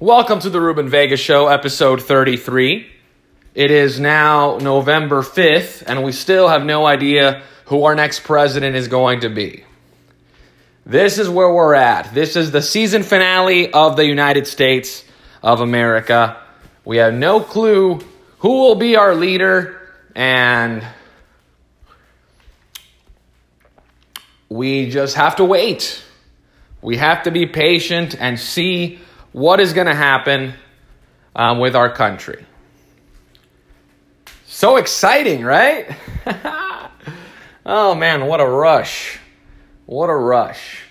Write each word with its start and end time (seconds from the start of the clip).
Welcome 0.00 0.38
to 0.40 0.48
the 0.48 0.62
Ruben 0.62 0.88
Vega 0.88 1.18
Show, 1.18 1.48
episode 1.48 2.02
33. 2.02 2.90
It 3.54 3.70
is 3.70 4.00
now 4.00 4.56
November 4.56 5.20
5th, 5.20 5.82
and 5.86 6.02
we 6.02 6.12
still 6.12 6.48
have 6.48 6.64
no 6.64 6.86
idea 6.86 7.42
who 7.66 7.84
our 7.84 7.94
next 7.94 8.20
president 8.24 8.76
is 8.76 8.88
going 8.88 9.20
to 9.20 9.28
be. 9.28 9.62
This 10.86 11.18
is 11.18 11.28
where 11.28 11.52
we're 11.52 11.74
at. 11.74 12.14
This 12.14 12.34
is 12.34 12.50
the 12.50 12.62
season 12.62 13.02
finale 13.02 13.70
of 13.74 13.96
the 13.96 14.06
United 14.06 14.46
States 14.46 15.04
of 15.42 15.60
America. 15.60 16.40
We 16.86 16.96
have 16.96 17.12
no 17.12 17.40
clue 17.40 18.00
who 18.38 18.60
will 18.60 18.76
be 18.76 18.96
our 18.96 19.14
leader, 19.14 19.86
and 20.14 20.82
we 24.48 24.88
just 24.88 25.14
have 25.16 25.36
to 25.36 25.44
wait. 25.44 26.02
We 26.80 26.96
have 26.96 27.24
to 27.24 27.30
be 27.30 27.44
patient 27.44 28.16
and 28.18 28.40
see 28.40 28.98
what 29.32 29.60
is 29.60 29.72
going 29.72 29.86
to 29.86 29.94
happen 29.94 30.54
um, 31.34 31.58
with 31.58 31.76
our 31.76 31.90
country. 31.90 32.44
So 34.46 34.76
exciting, 34.76 35.42
right? 35.44 35.96
oh 37.66 37.94
man, 37.94 38.26
what 38.26 38.40
a 38.40 38.46
rush. 38.46 39.18
What 39.86 40.10
a 40.10 40.14
rush. 40.14 40.82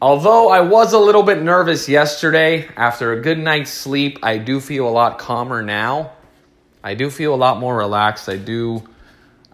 Although 0.00 0.50
I 0.50 0.60
was 0.60 0.92
a 0.92 0.98
little 0.98 1.22
bit 1.22 1.40
nervous 1.40 1.88
yesterday, 1.88 2.68
after 2.76 3.12
a 3.12 3.20
good 3.20 3.38
night's 3.38 3.70
sleep, 3.70 4.18
I 4.22 4.38
do 4.38 4.60
feel 4.60 4.86
a 4.86 4.90
lot 4.90 5.18
calmer 5.18 5.62
now. 5.62 6.12
I 6.82 6.94
do 6.94 7.08
feel 7.08 7.34
a 7.34 7.36
lot 7.36 7.58
more 7.58 7.76
relaxed. 7.76 8.28
I 8.28 8.36
do 8.36 8.82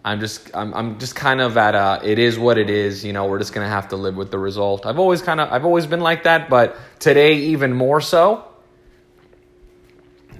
I'm 0.03 0.19
just 0.19 0.49
I'm 0.55 0.73
I'm 0.73 0.99
just 0.99 1.15
kind 1.15 1.41
of 1.41 1.57
at 1.57 1.75
a 1.75 2.01
it 2.03 2.17
is 2.17 2.39
what 2.39 2.57
it 2.57 2.69
is, 2.69 3.05
you 3.05 3.13
know, 3.13 3.25
we're 3.25 3.39
just 3.39 3.53
going 3.53 3.65
to 3.65 3.69
have 3.69 3.89
to 3.89 3.95
live 3.95 4.15
with 4.15 4.31
the 4.31 4.39
result. 4.39 4.85
I've 4.85 4.97
always 4.97 5.21
kind 5.21 5.39
of 5.39 5.51
I've 5.51 5.65
always 5.65 5.85
been 5.85 5.99
like 5.99 6.23
that, 6.23 6.49
but 6.49 6.75
today 6.99 7.35
even 7.35 7.73
more 7.73 8.01
so. 8.01 8.45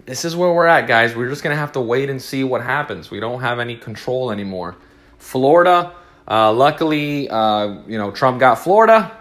This 0.05 0.25
is 0.25 0.35
where 0.35 0.51
we're 0.51 0.65
at, 0.65 0.87
guys. 0.87 1.15
We're 1.15 1.29
just 1.29 1.43
going 1.43 1.55
to 1.55 1.59
have 1.59 1.73
to 1.73 1.81
wait 1.81 2.09
and 2.09 2.19
see 2.19 2.43
what 2.43 2.61
happens. 2.61 3.11
We 3.11 3.19
don't 3.19 3.41
have 3.41 3.59
any 3.59 3.77
control 3.77 4.31
anymore. 4.31 4.75
Florida, 5.19 5.93
uh, 6.27 6.51
luckily, 6.51 7.29
uh, 7.29 7.81
you 7.87 7.99
know, 7.99 8.09
Trump 8.09 8.39
got 8.39 8.55
Florida, 8.55 9.15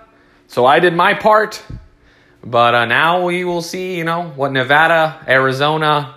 so 0.46 0.64
I 0.64 0.80
did 0.80 0.94
my 0.94 1.12
part. 1.12 1.62
But 2.42 2.74
uh, 2.74 2.84
now 2.86 3.26
we 3.26 3.44
will 3.44 3.60
see, 3.60 3.98
you 3.98 4.04
know, 4.04 4.30
what 4.30 4.52
Nevada, 4.52 5.22
Arizona, 5.28 6.14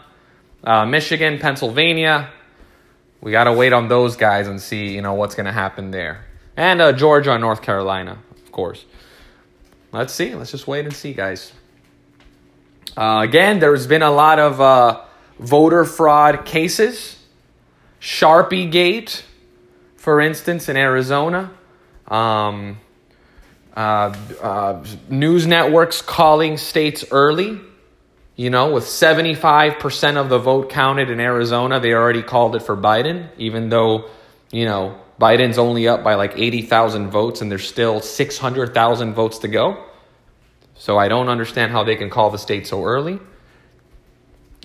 uh, 0.63 0.85
Michigan, 0.85 1.39
Pennsylvania, 1.39 2.29
we 3.23 3.31
got 3.31 3.45
to 3.45 3.53
wait 3.53 3.71
on 3.71 3.87
those 3.87 4.17
guys 4.17 4.49
and 4.49 4.61
see, 4.61 4.93
you 4.93 5.01
know, 5.01 5.13
what's 5.13 5.33
going 5.33 5.45
to 5.45 5.53
happen 5.53 5.91
there. 5.91 6.25
And 6.57 6.81
uh, 6.81 6.91
Georgia 6.91 7.31
and 7.31 7.39
North 7.39 7.61
Carolina, 7.61 8.17
of 8.35 8.51
course. 8.51 8.83
Let's 9.93 10.13
see. 10.13 10.35
Let's 10.35 10.51
just 10.51 10.67
wait 10.67 10.83
and 10.83 10.93
see, 10.93 11.13
guys. 11.13 11.53
Uh, 12.97 13.21
again, 13.23 13.59
there's 13.59 13.87
been 13.87 14.01
a 14.01 14.11
lot 14.11 14.39
of 14.39 14.59
uh, 14.59 15.03
voter 15.39 15.85
fraud 15.85 16.43
cases. 16.45 17.17
Sharpie 18.01 18.69
Gate, 18.69 19.23
for 19.95 20.19
instance, 20.19 20.67
in 20.67 20.75
Arizona. 20.75 21.49
Um, 22.09 22.81
uh, 23.73 24.13
uh, 24.41 24.83
news 25.07 25.47
networks 25.47 26.01
calling 26.01 26.57
states 26.57 27.05
early 27.09 27.61
you 28.35 28.49
know, 28.49 28.73
with 28.73 28.85
75% 28.85 30.17
of 30.17 30.29
the 30.29 30.39
vote 30.39 30.69
counted 30.69 31.09
in 31.09 31.19
Arizona, 31.19 31.79
they 31.79 31.93
already 31.93 32.23
called 32.23 32.55
it 32.55 32.61
for 32.61 32.75
Biden, 32.75 33.29
even 33.37 33.69
though, 33.69 34.09
you 34.51 34.65
know, 34.65 34.99
Biden's 35.21 35.59
only 35.59 35.87
up 35.87 36.03
by 36.03 36.15
like 36.15 36.33
80,000 36.35 37.11
votes 37.11 37.41
and 37.41 37.51
there's 37.51 37.67
still 37.67 38.01
600,000 38.01 39.13
votes 39.13 39.39
to 39.39 39.47
go. 39.47 39.85
So 40.75 40.97
I 40.97 41.07
don't 41.07 41.29
understand 41.29 41.71
how 41.71 41.83
they 41.83 41.95
can 41.95 42.09
call 42.09 42.31
the 42.31 42.39
state 42.39 42.65
so 42.65 42.83
early. 42.83 43.19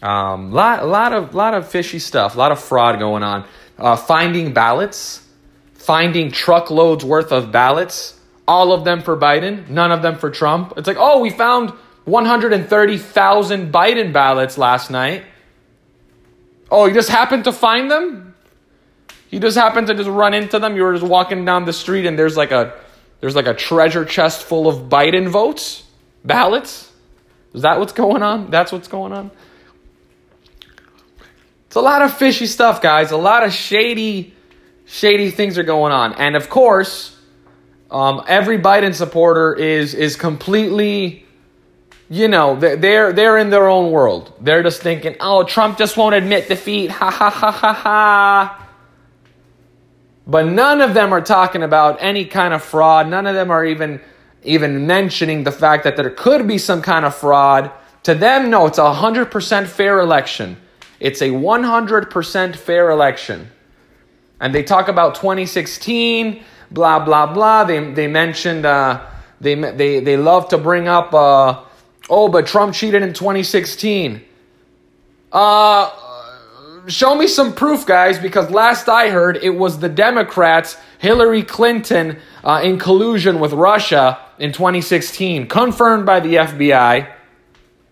Um, 0.01 0.53
lot, 0.53 0.87
lot 0.87 1.13
of, 1.13 1.35
lot 1.35 1.53
of 1.53 1.69
fishy 1.69 1.99
stuff, 1.99 2.37
a 2.37 2.39
lot 2.39 2.53
of 2.53 2.61
fraud 2.61 2.99
going 2.99 3.23
on. 3.23 3.45
Uh, 3.77 3.97
finding 3.97 4.55
ballots, 4.55 5.25
finding 5.75 6.33
truckloads 6.33 7.05
worth 7.05 7.33
of 7.33 7.53
ballots, 7.53 8.19
all 8.47 8.73
of 8.73 8.85
them 8.85 9.03
for 9.03 9.17
Biden, 9.17 9.69
none 9.69 9.93
of 9.93 10.01
them 10.01 10.17
for 10.17 10.31
Trump. 10.31 10.73
It's 10.79 10.89
like, 10.89 10.97
oh, 10.99 11.21
we 11.21 11.31
found 11.31 11.73
130,000 12.09 13.73
Biden 13.73 14.13
ballots 14.13 14.59
last 14.59 14.91
night. 14.91 15.25
Oh, 16.71 16.87
you 16.87 16.95
just 16.95 17.09
happened 17.09 17.45
to 17.45 17.53
find 17.53 17.91
them? 17.91 18.35
You 19.31 19.41
just 19.41 19.57
happened 19.57 19.89
to 19.89 19.95
just 19.95 20.09
run 20.09 20.35
into 20.35 20.59
them. 20.59 20.77
You 20.77 20.85
were 20.85 20.95
just 20.95 21.07
walking 21.07 21.45
down 21.45 21.65
the 21.65 21.73
street 21.73 22.07
and 22.07 22.19
there's 22.19 22.37
like 22.37 22.51
a 22.51 22.75
there's 23.21 23.35
like 23.37 23.47
a 23.47 23.55
treasure 23.55 24.05
chest 24.05 24.45
full 24.45 24.69
of 24.69 24.89
Biden 24.89 25.29
votes, 25.29 25.83
ballots. 26.25 26.91
Is 27.53 27.63
that 27.63 27.79
what's 27.79 27.93
going 27.93 28.23
on? 28.23 28.51
That's 28.51 28.71
what's 28.71 28.89
going 28.89 29.13
on. 29.13 29.31
It's 31.67 31.77
a 31.77 31.81
lot 31.81 32.03
of 32.03 32.17
fishy 32.17 32.47
stuff, 32.47 32.81
guys. 32.81 33.11
A 33.11 33.17
lot 33.17 33.45
of 33.45 33.53
shady, 33.53 34.35
shady 34.87 35.31
things 35.31 35.59
are 35.59 35.65
going 35.65 35.93
on, 35.93 36.15
and 36.15 36.37
of 36.37 36.49
course, 36.49 37.15
um, 37.91 38.23
every 38.27 38.59
Biden 38.59 38.95
supporter 38.95 39.53
is 39.55 39.95
is 39.95 40.17
completely 40.17 41.27
you 42.11 42.29
know, 42.29 42.57
they're 42.57 43.13
they're 43.13 43.39
in 43.39 43.51
their 43.51 43.69
own 43.69 43.91
world. 43.91 44.33
They're 44.41 44.63
just 44.63 44.83
thinking, 44.83 45.17
"Oh, 45.21 45.45
Trump 45.45 45.77
just 45.79 45.97
won't 45.97 46.15
admit 46.15 46.49
defeat." 46.49 46.91
Ha 46.91 47.11
ha 47.11 47.31
ha 47.31 47.51
ha 47.51 47.73
ha. 47.73 48.69
But 50.27 50.47
none 50.47 50.81
of 50.81 50.95
them 50.95 51.13
are 51.13 51.23
talking 51.23 51.63
about 51.63 51.99
any 52.01 52.27
kind 52.27 52.53
of 52.53 52.63
fraud. 52.63 53.09
None 53.09 53.27
of 53.27 53.35
them 53.35 53.51
are 53.51 53.65
even 53.65 54.01
even 54.43 54.87
mentioning 54.87 55.45
the 55.45 55.53
fact 55.53 55.85
that 55.85 55.97
there 55.97 56.11
could 56.11 56.47
be 56.47 56.59
some 56.59 56.83
kind 56.83 57.05
of 57.05 57.15
fraud. 57.15 57.71
To 58.05 58.15
them, 58.15 58.51
no, 58.51 58.67
it's 58.67 58.79
a 58.79 58.83
100% 58.83 59.67
fair 59.67 60.01
election. 60.01 60.57
It's 61.01 61.21
a 61.21 61.29
100% 61.29 62.57
fair 62.57 62.91
election. 62.91 63.51
And 64.41 64.55
they 64.55 64.63
talk 64.63 64.89
about 64.89 65.17
2016, 65.17 66.43
blah, 66.71 67.05
blah, 67.05 67.33
blah. 67.33 67.65
They, 67.65 67.93
they 67.93 68.07
mentioned, 68.07 68.65
uh, 68.65 69.05
they, 69.41 69.55
they, 69.55 70.01
they 70.01 70.17
love 70.17 70.49
to 70.49 70.59
bring 70.59 70.89
up, 70.89 71.13
uh, 71.13 71.65
Oh, 72.11 72.29
but 72.29 72.47
Trump 72.47 72.75
cheated 72.75 73.03
in 73.03 73.13
2016. 73.13 74.23
Uh, 75.31 75.91
show 76.87 77.15
me 77.15 77.27
some 77.27 77.53
proof, 77.53 77.85
guys, 77.85 78.19
because 78.19 78.51
last 78.51 78.89
I 78.89 79.11
heard 79.11 79.37
it 79.37 79.51
was 79.51 79.79
the 79.79 79.89
Democrats, 79.89 80.77
Hillary 80.99 81.43
Clinton, 81.43 82.19
uh, 82.43 82.61
in 82.65 82.79
collusion 82.79 83.41
with 83.41 83.53
Russia 83.53 84.19
in 84.39 84.53
2016, 84.53 85.49
confirmed 85.49 86.07
by 86.07 86.21
the 86.21 86.37
FBI 86.37 87.13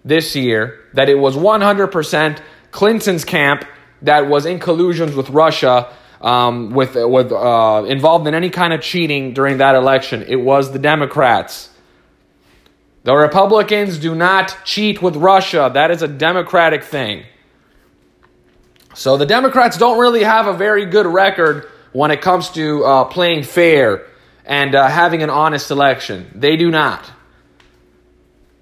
this 0.05 0.34
year 0.34 0.81
that 0.94 1.09
it 1.09 1.19
was 1.19 1.37
100% 1.37 2.41
Clinton's 2.71 3.25
camp 3.25 3.65
that 4.03 4.28
was 4.28 4.47
in 4.47 4.59
collusions 4.59 5.15
with 5.15 5.31
Russia, 5.31 5.93
um, 6.21 6.71
with 6.71 6.94
with 6.94 7.32
uh, 7.32 7.84
involved 7.87 8.26
in 8.26 8.34
any 8.34 8.50
kind 8.50 8.72
of 8.72 8.81
cheating 8.81 9.34
during 9.34 9.59
that 9.59 9.75
election. 9.75 10.25
It 10.26 10.37
was 10.37 10.72
the 10.72 10.78
Democrats. 10.78 11.71
The 13.06 13.15
Republicans 13.15 13.99
do 13.99 14.17
not 14.17 14.59
cheat 14.65 15.00
with 15.00 15.15
Russia. 15.15 15.71
That 15.72 15.93
is 15.93 16.03
a 16.03 16.09
Democratic 16.09 16.83
thing. 16.83 17.22
So 18.94 19.17
the 19.17 19.25
Democrats 19.25 19.78
don't 19.78 20.00
really 20.00 20.25
have 20.25 20.49
a 20.49 20.53
very 20.53 20.87
good 20.87 21.06
record 21.06 21.69
when 21.93 22.11
it 22.11 22.21
comes 22.21 22.50
to 22.50 22.84
uh, 22.84 23.05
playing 23.05 23.44
fair 23.44 24.09
and 24.44 24.75
uh, 24.75 24.89
having 24.89 25.22
an 25.22 25.31
honest 25.31 25.71
election. 25.71 26.33
They 26.34 26.56
do 26.56 26.69
not. 26.69 27.09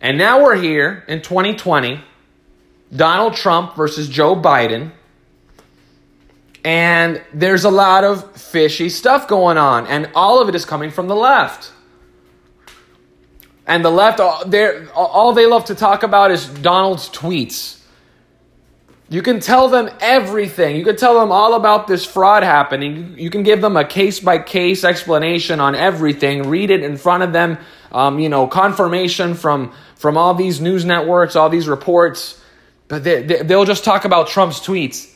And 0.03 0.19
now 0.19 0.44
we're 0.44 0.56
here 0.56 1.05
in 1.09 1.22
2020 1.22 2.03
Donald 2.94 3.32
Trump 3.32 3.75
versus 3.76 4.11
Joe 4.11 4.37
Biden. 4.37 4.91
And 6.62 7.22
there's 7.32 7.65
a 7.65 7.71
lot 7.71 8.05
of 8.05 8.37
fishy 8.37 8.91
stuff 8.91 9.26
going 9.26 9.56
on. 9.56 9.87
And 9.87 10.11
all 10.15 10.43
of 10.43 10.50
it 10.50 10.55
is 10.55 10.66
coming 10.66 10.91
from 10.91 11.09
the 11.09 11.16
left. 11.16 11.72
And 13.66 13.84
the 13.84 13.91
left, 13.91 14.20
all 14.20 15.32
they 15.32 15.47
love 15.47 15.66
to 15.66 15.75
talk 15.75 16.02
about 16.02 16.30
is 16.30 16.47
Donald's 16.47 17.08
tweets. 17.08 17.81
You 19.08 19.22
can 19.22 19.40
tell 19.40 19.69
them 19.69 19.90
everything. 20.00 20.76
You 20.76 20.84
can 20.84 20.96
tell 20.96 21.20
them 21.20 21.31
all 21.31 21.55
about 21.55 21.87
this 21.87 22.05
fraud 22.05 22.43
happening. 22.43 23.19
You 23.19 23.31
can 23.31 23.43
give 23.43 23.61
them 23.61 23.76
a 23.76 23.84
case 23.84 24.20
by 24.20 24.38
case 24.38 24.82
explanation 24.82 25.61
on 25.61 25.75
everything. 25.75 26.49
Read 26.49 26.70
it 26.70 26.82
in 26.82 26.96
front 26.96 27.22
of 27.22 27.32
them. 27.32 27.58
Um, 27.93 28.19
you 28.19 28.28
know, 28.28 28.46
confirmation 28.46 29.34
from 29.34 29.72
from 29.94 30.16
all 30.16 30.34
these 30.34 30.61
news 30.61 30.84
networks, 30.84 31.37
all 31.37 31.49
these 31.49 31.69
reports. 31.69 32.40
But 32.88 33.05
they, 33.05 33.22
they, 33.22 33.43
they'll 33.43 33.64
just 33.64 33.84
talk 33.84 34.05
about 34.05 34.28
Trump's 34.28 34.61
tweets. 34.61 35.11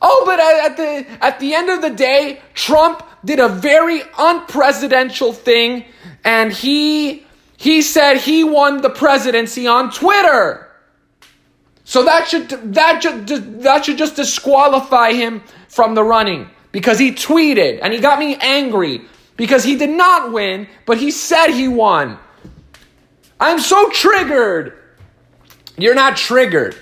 Oh, 0.00 0.22
but 0.24 0.38
at 0.38 0.76
the 0.76 1.24
at 1.24 1.40
the 1.40 1.54
end 1.54 1.70
of 1.70 1.82
the 1.82 1.90
day, 1.90 2.40
Trump 2.52 3.02
did 3.24 3.40
a 3.40 3.48
very 3.48 4.00
unpresidential 4.00 5.34
thing 5.34 5.86
and 6.24 6.52
he 6.52 7.24
he 7.56 7.82
said 7.82 8.16
he 8.16 8.44
won 8.44 8.82
the 8.82 8.90
presidency 8.90 9.66
on 9.66 9.90
Twitter. 9.90 10.68
So 11.84 12.04
that 12.04 12.28
should 12.28 12.48
that 12.74 13.02
should 13.02 13.26
that 13.62 13.84
should 13.84 13.98
just 13.98 14.16
disqualify 14.16 15.12
him 15.12 15.42
from 15.68 15.94
the 15.94 16.02
running 16.02 16.48
because 16.72 16.98
he 16.98 17.12
tweeted 17.12 17.80
and 17.82 17.92
he 17.92 18.00
got 18.00 18.18
me 18.18 18.36
angry 18.36 19.02
because 19.36 19.64
he 19.64 19.76
did 19.76 19.90
not 19.90 20.32
win, 20.32 20.66
but 20.86 20.98
he 20.98 21.10
said 21.10 21.48
he 21.48 21.68
won. 21.68 22.18
I'm 23.38 23.58
so 23.58 23.90
triggered. 23.90 24.78
You're 25.76 25.94
not 25.94 26.16
triggered. 26.16 26.76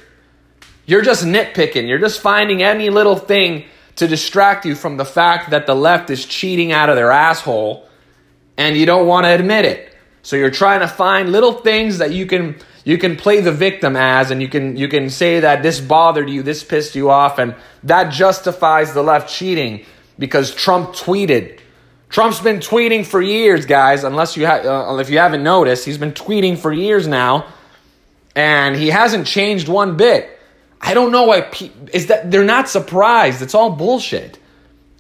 You're 0.87 1.03
just 1.03 1.25
nitpicking. 1.25 1.89
You're 1.89 1.99
just 1.99 2.21
finding 2.21 2.63
any 2.63 2.91
little 2.91 3.17
thing 3.17 3.65
to 3.97 4.07
distract 4.07 4.65
you 4.67 4.75
from 4.75 4.97
the 4.97 5.05
fact 5.05 5.51
that 5.51 5.67
the 5.67 5.75
left 5.75 6.11
is 6.11 6.25
cheating 6.25 6.73
out 6.73 6.89
of 6.89 6.97
their 6.97 7.11
asshole 7.11 7.89
and 8.57 8.77
you 8.77 8.87
don't 8.87 9.07
want 9.07 9.25
to 9.25 9.31
admit 9.31 9.65
it. 9.65 9.95
So 10.23 10.37
you're 10.37 10.51
trying 10.51 10.81
to 10.81 10.89
find 10.89 11.33
little 11.33 11.53
things 11.53 11.99
that 11.99 12.13
you 12.13 12.27
can 12.27 12.57
you 12.85 12.99
can 12.99 13.17
play 13.17 13.41
the 13.41 13.53
victim 13.53 13.97
as 13.97 14.31
and 14.31 14.41
you 14.41 14.49
can 14.49 14.77
you 14.77 14.89
can 14.89 15.11
say 15.11 15.41
that 15.41 15.63
this 15.63 15.81
bothered 15.81 16.31
you, 16.31 16.43
this 16.43 16.63
pissed 16.63 16.95
you 16.95 17.11
off 17.11 17.39
and 17.39 17.55
that 17.85 18.13
justifies 18.13 18.93
the 18.93 19.03
left 19.03 19.33
cheating 19.33 19.85
because 20.19 20.55
Trump 20.55 20.91
tweeted. 20.91 21.59
Trump's 22.09 22.41
been 22.41 22.59
tweeting 22.59 23.07
for 23.07 23.23
years, 23.23 23.65
guys, 23.65 24.05
unless 24.05 24.37
you 24.37 24.47
ha- 24.47 24.93
uh, 24.93 24.99
if 24.99 25.09
you 25.09 25.19
haven't 25.19 25.43
noticed, 25.43 25.85
he's 25.85 25.99
been 25.99 26.13
tweeting 26.13 26.59
for 26.59 26.73
years 26.73 27.09
now 27.09 27.47
and 28.37 28.77
he 28.77 28.89
hasn't 28.89 29.27
changed 29.27 29.69
one 29.69 29.97
bit. 29.97 30.39
I 30.81 30.95
don't 30.95 31.13
know 31.13 31.25
why 31.25 31.43
pe- 31.43 31.71
is 31.93 32.09
that 32.09 32.31
they're 32.31 32.45
not 32.45 32.69
surprised. 32.69 33.43
It's 33.43 33.55
all 33.55 33.71
bullshit. 33.71 34.39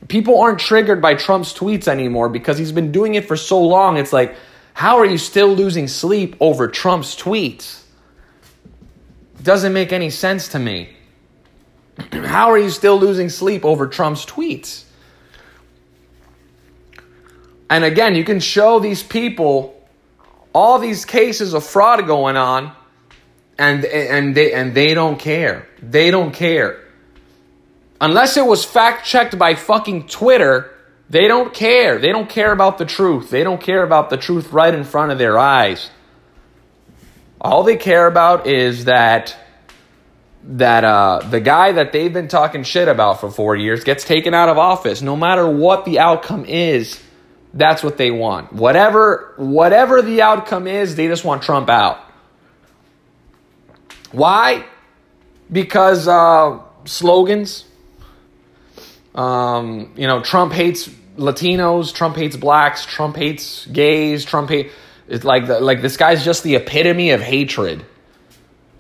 People 0.08 0.40
aren't 0.40 0.58
triggered 0.58 1.00
by 1.00 1.14
Trump's 1.14 1.52
tweets 1.52 1.88
anymore 1.88 2.28
because 2.28 2.58
he's 2.58 2.72
been 2.72 2.93
doing 2.93 3.14
it 3.14 3.26
for 3.26 3.37
so 3.37 3.60
long. 3.60 3.96
It's 3.96 4.12
like, 4.12 4.34
how 4.75 4.99
are 4.99 5.06
you 5.06 5.19
still 5.19 5.54
losing 5.54 5.88
sleep 5.88 6.37
over 6.40 6.69
Trump's 6.69 7.14
tweets? 7.14 7.82
Doesn't 9.43 9.72
make 9.72 9.93
any 9.93 10.10
sense 10.10 10.49
to 10.49 10.58
me. 10.58 10.96
how 12.12 12.50
are 12.50 12.58
you 12.58 12.70
still 12.70 12.99
losing 12.99 13.28
sleep 13.28 13.64
over 13.64 13.87
Trump's 13.87 14.25
tweets? 14.26 14.84
And 17.70 17.84
again, 17.84 18.14
you 18.14 18.25
can 18.25 18.40
show 18.40 18.81
these 18.81 19.02
people 19.02 19.81
all 20.52 20.78
these 20.78 21.05
cases 21.05 21.55
of 21.55 21.64
fraud 21.64 22.06
going 22.06 22.37
on 22.37 22.72
and 23.58 23.84
and 23.84 24.34
they 24.34 24.52
and 24.52 24.75
they 24.75 24.94
don't 24.94 25.19
care. 25.19 25.66
They 25.81 26.10
don't 26.10 26.32
care. 26.32 26.81
Unless 28.02 28.37
it 28.37 28.44
was 28.44 28.64
fact 28.64 29.06
checked 29.06 29.38
by 29.38 29.54
fucking 29.54 30.08
Twitter, 30.08 30.75
they 31.08 31.28
don't 31.28 31.54
care. 31.54 32.00
They 32.00 32.08
don't 32.08 32.28
care 32.28 32.50
about 32.50 32.78
the 32.78 32.84
truth. 32.84 33.31
They 33.31 33.44
don't 33.44 33.60
care 33.60 33.84
about 33.84 34.10
the 34.10 34.16
truth 34.16 34.52
right 34.52 34.75
in 34.75 34.82
front 34.82 35.12
of 35.12 35.19
their 35.19 35.38
eyes. 35.38 35.88
All 37.40 37.62
they 37.62 37.76
care 37.76 38.08
about 38.08 38.49
is 38.49 38.87
that 38.87 39.37
that 40.44 40.82
uh, 40.82 41.20
the 41.31 41.38
guy 41.38 41.70
that 41.70 41.93
they've 41.93 42.12
been 42.12 42.26
talking 42.26 42.64
shit 42.64 42.88
about 42.88 43.20
for 43.20 43.31
four 43.31 43.54
years 43.54 43.84
gets 43.84 44.02
taken 44.02 44.34
out 44.34 44.48
of 44.48 44.58
office, 44.58 45.00
no 45.00 45.14
matter 45.14 45.48
what 45.48 45.84
the 45.84 46.00
outcome 46.00 46.44
is. 46.44 47.00
That's 47.55 47.84
what 47.84 47.98
they 47.98 48.10
want. 48.10 48.52
Whatever 48.52 49.34
whatever 49.37 50.02
the 50.02 50.22
outcome 50.22 50.66
is, 50.66 50.96
they 50.96 51.06
just 51.06 51.25
want 51.25 51.43
Trump 51.43 51.70
out. 51.70 52.00
Why? 54.10 54.64
Because 55.52 56.08
uh, 56.08 56.58
slogans. 56.84 57.66
Um, 59.14 59.92
you 59.96 60.06
know, 60.06 60.22
Trump 60.22 60.52
hates 60.52 60.88
Latinos. 61.16 61.94
Trump 61.94 62.16
hates 62.16 62.36
blacks. 62.36 62.86
Trump 62.86 63.16
hates 63.16 63.66
gays. 63.66 64.24
Trump 64.24 64.48
hate. 64.48 64.70
It's 65.08 65.24
like 65.24 65.46
the, 65.46 65.60
like 65.60 65.82
this 65.82 65.96
guy's 65.96 66.24
just 66.24 66.42
the 66.42 66.56
epitome 66.56 67.10
of 67.10 67.20
hatred. 67.20 67.84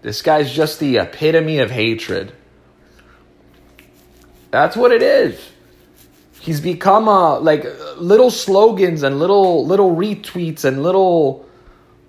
This 0.02 0.22
guy's 0.22 0.52
just 0.52 0.80
the 0.80 0.96
epitome 0.98 1.58
of 1.58 1.70
hatred. 1.70 2.32
That's 4.50 4.76
what 4.76 4.92
it 4.92 5.02
is. 5.02 5.40
He's 6.40 6.60
become 6.60 7.06
a 7.06 7.38
like 7.38 7.64
little 7.96 8.30
slogans 8.30 9.02
and 9.02 9.18
little 9.18 9.66
little 9.66 9.94
retweets 9.94 10.64
and 10.64 10.82
little 10.82 11.48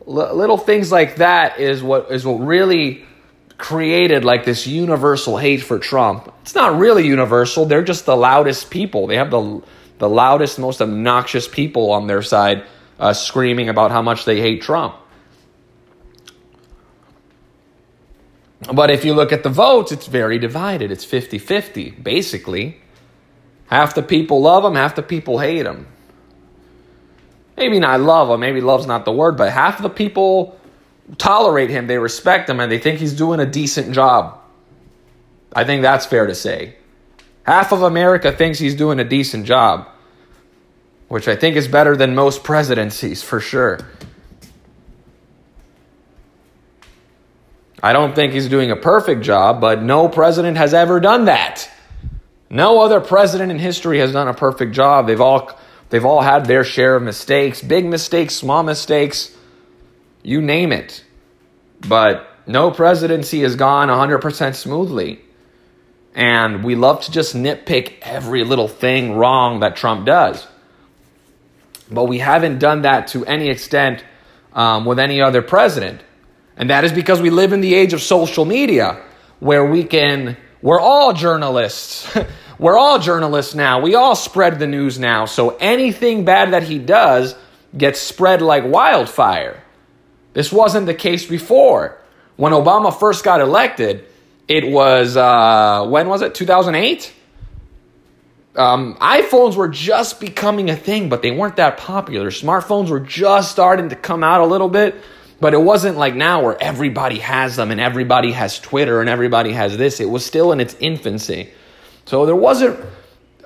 little 0.05 0.57
things 0.57 0.91
like 0.91 1.17
that 1.17 1.59
is 1.59 1.83
what 1.83 2.11
is 2.11 2.25
what 2.25 2.39
really 2.39 3.05
created 3.57 4.25
like 4.25 4.45
this 4.45 4.67
universal 4.67 5.37
hate 5.37 5.61
for 5.61 5.79
Trump. 5.79 6.33
It's 6.41 6.55
not 6.55 6.77
really 6.77 7.05
universal. 7.05 7.65
They're 7.65 7.83
just 7.83 8.05
the 8.05 8.17
loudest 8.17 8.69
people. 8.69 9.07
They 9.07 9.17
have 9.17 9.31
the 9.31 9.61
the 9.99 10.09
loudest, 10.09 10.59
most 10.59 10.81
obnoxious 10.81 11.47
people 11.47 11.91
on 11.91 12.07
their 12.07 12.21
side 12.21 12.65
uh, 12.99 13.13
screaming 13.13 13.69
about 13.69 13.91
how 13.91 14.01
much 14.01 14.25
they 14.25 14.41
hate 14.41 14.61
Trump. 14.61 14.95
But 18.73 18.91
if 18.91 19.05
you 19.05 19.13
look 19.13 19.31
at 19.31 19.43
the 19.43 19.49
votes, 19.49 19.91
it's 19.91 20.07
very 20.07 20.39
divided. 20.39 20.91
It's 20.91 21.05
50 21.05 21.37
50, 21.37 21.91
basically. 21.91 22.81
Half 23.67 23.95
the 23.95 24.03
people 24.03 24.41
love 24.41 24.63
him, 24.63 24.75
half 24.75 24.95
the 24.95 25.03
people 25.03 25.39
hate 25.39 25.65
him. 25.65 25.87
Maybe 27.57 27.79
not 27.79 28.01
love 28.01 28.29
him, 28.29 28.39
maybe 28.39 28.61
love's 28.61 28.87
not 28.87 29.05
the 29.05 29.11
word, 29.11 29.37
but 29.37 29.51
half 29.51 29.81
the 29.81 29.89
people 29.89 30.59
tolerate 31.17 31.69
him, 31.69 31.87
they 31.87 31.97
respect 31.97 32.49
him, 32.49 32.59
and 32.59 32.71
they 32.71 32.79
think 32.79 32.99
he's 32.99 33.13
doing 33.13 33.39
a 33.39 33.45
decent 33.45 33.93
job. 33.93 34.39
I 35.53 35.63
think 35.63 35.81
that's 35.81 36.05
fair 36.05 36.25
to 36.25 36.35
say. 36.35 36.75
Half 37.43 37.71
of 37.71 37.83
America 37.83 38.31
thinks 38.31 38.59
he's 38.59 38.75
doing 38.75 38.99
a 38.99 39.03
decent 39.03 39.45
job, 39.45 39.87
which 41.09 41.27
I 41.27 41.35
think 41.35 41.55
is 41.55 41.67
better 41.67 41.95
than 41.95 42.15
most 42.15 42.43
presidencies 42.43 43.21
for 43.21 43.39
sure. 43.39 43.79
I 47.81 47.91
don't 47.91 48.15
think 48.15 48.31
he's 48.31 48.47
doing 48.47 48.71
a 48.71 48.77
perfect 48.77 49.23
job, 49.23 49.59
but 49.59 49.83
no 49.83 50.07
president 50.07 50.55
has 50.55 50.73
ever 50.73 51.01
done 51.01 51.25
that. 51.25 51.69
No 52.49 52.79
other 52.79 53.01
president 53.01 53.51
in 53.51 53.59
history 53.59 53.99
has 53.99 54.13
done 54.13 54.29
a 54.29 54.33
perfect 54.33 54.73
job. 54.73 55.05
They've 55.05 55.19
all 55.19 55.51
they've 55.89 56.05
all 56.05 56.21
had 56.21 56.45
their 56.45 56.63
share 56.63 56.95
of 56.95 57.03
mistakes, 57.03 57.61
big 57.61 57.85
mistakes, 57.85 58.35
small 58.35 58.63
mistakes 58.63 59.35
you 60.23 60.41
name 60.41 60.71
it. 60.71 61.03
But 61.81 62.27
no 62.47 62.71
presidency 62.71 63.41
has 63.41 63.55
gone 63.55 63.89
100% 63.89 64.55
smoothly. 64.55 65.21
And 66.15 66.63
we 66.63 66.75
love 66.75 67.01
to 67.01 67.11
just 67.11 67.35
nitpick 67.35 67.95
every 68.01 68.43
little 68.43 68.67
thing 68.67 69.15
wrong 69.15 69.61
that 69.61 69.75
Trump 69.75 70.05
does. 70.05 70.47
But 71.89 72.05
we 72.05 72.19
haven't 72.19 72.59
done 72.59 72.83
that 72.83 73.07
to 73.07 73.25
any 73.25 73.49
extent 73.49 74.03
um, 74.53 74.85
with 74.85 74.99
any 74.99 75.21
other 75.21 75.41
president. 75.41 76.01
And 76.55 76.69
that 76.69 76.83
is 76.83 76.91
because 76.91 77.21
we 77.21 77.29
live 77.29 77.51
in 77.51 77.61
the 77.61 77.73
age 77.73 77.93
of 77.93 78.01
social 78.01 78.45
media 78.45 79.01
where 79.39 79.65
we 79.65 79.83
can, 79.83 80.37
we're 80.61 80.79
all 80.79 81.13
journalists. 81.13 82.07
we're 82.59 82.77
all 82.77 82.99
journalists 82.99 83.55
now. 83.55 83.81
We 83.81 83.95
all 83.95 84.15
spread 84.15 84.59
the 84.59 84.67
news 84.67 84.99
now. 84.99 85.25
So 85.25 85.57
anything 85.59 86.25
bad 86.25 86.53
that 86.53 86.63
he 86.63 86.77
does 86.77 87.35
gets 87.75 87.99
spread 87.99 88.41
like 88.41 88.63
wildfire. 88.65 89.62
This 90.33 90.51
wasn't 90.51 90.87
the 90.87 90.93
case 90.93 91.25
before. 91.25 91.97
When 92.35 92.51
Obama 92.51 92.97
first 92.97 93.23
got 93.23 93.39
elected, 93.39 94.05
it 94.47 94.67
was, 94.67 95.15
uh, 95.15 95.85
when 95.87 96.09
was 96.09 96.21
it? 96.21 96.35
2008? 96.35 97.13
Um, 98.55 98.95
iPhones 98.95 99.55
were 99.55 99.67
just 99.67 100.19
becoming 100.19 100.69
a 100.69 100.75
thing, 100.75 101.09
but 101.09 101.21
they 101.21 101.31
weren't 101.31 101.55
that 101.57 101.77
popular. 101.77 102.29
Smartphones 102.29 102.89
were 102.89 102.99
just 102.99 103.51
starting 103.51 103.89
to 103.89 103.95
come 103.95 104.23
out 104.23 104.41
a 104.41 104.45
little 104.45 104.69
bit, 104.69 104.95
but 105.39 105.53
it 105.53 105.61
wasn't 105.61 105.97
like 105.97 106.15
now 106.15 106.43
where 106.43 106.61
everybody 106.61 107.19
has 107.19 107.55
them 107.55 107.71
and 107.71 107.79
everybody 107.79 108.31
has 108.31 108.59
Twitter 108.59 109.01
and 109.01 109.09
everybody 109.09 109.53
has 109.53 109.77
this. 109.77 109.99
It 109.99 110.09
was 110.09 110.25
still 110.25 110.51
in 110.51 110.59
its 110.59 110.75
infancy. 110.79 111.51
So 112.05 112.25
there 112.25 112.35
wasn't, 112.35 112.79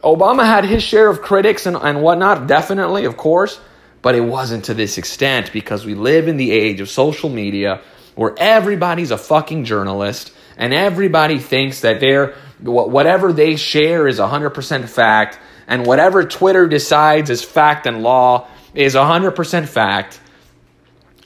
Obama 0.03 0.45
had 0.45 0.65
his 0.65 0.83
share 0.83 1.09
of 1.09 1.21
critics 1.21 1.65
and, 1.65 1.77
and 1.77 2.01
whatnot, 2.01 2.47
definitely, 2.47 3.05
of 3.05 3.17
course 3.17 3.59
but 4.07 4.15
it 4.15 4.21
wasn't 4.21 4.63
to 4.63 4.73
this 4.73 4.97
extent 4.97 5.51
because 5.51 5.85
we 5.85 5.93
live 5.93 6.29
in 6.29 6.37
the 6.37 6.49
age 6.49 6.79
of 6.79 6.89
social 6.89 7.29
media 7.29 7.81
where 8.15 8.33
everybody's 8.37 9.11
a 9.11 9.17
fucking 9.17 9.65
journalist 9.65 10.31
and 10.55 10.73
everybody 10.73 11.39
thinks 11.39 11.81
that 11.81 11.99
they're 11.99 12.33
whatever 12.61 13.33
they 13.33 13.57
share 13.57 14.07
is 14.07 14.17
100% 14.17 14.87
fact 14.87 15.37
and 15.67 15.85
whatever 15.85 16.23
Twitter 16.23 16.67
decides 16.69 17.29
is 17.29 17.43
fact 17.43 17.85
and 17.85 18.01
law 18.01 18.47
is 18.73 18.95
100% 18.95 19.67
fact 19.67 20.21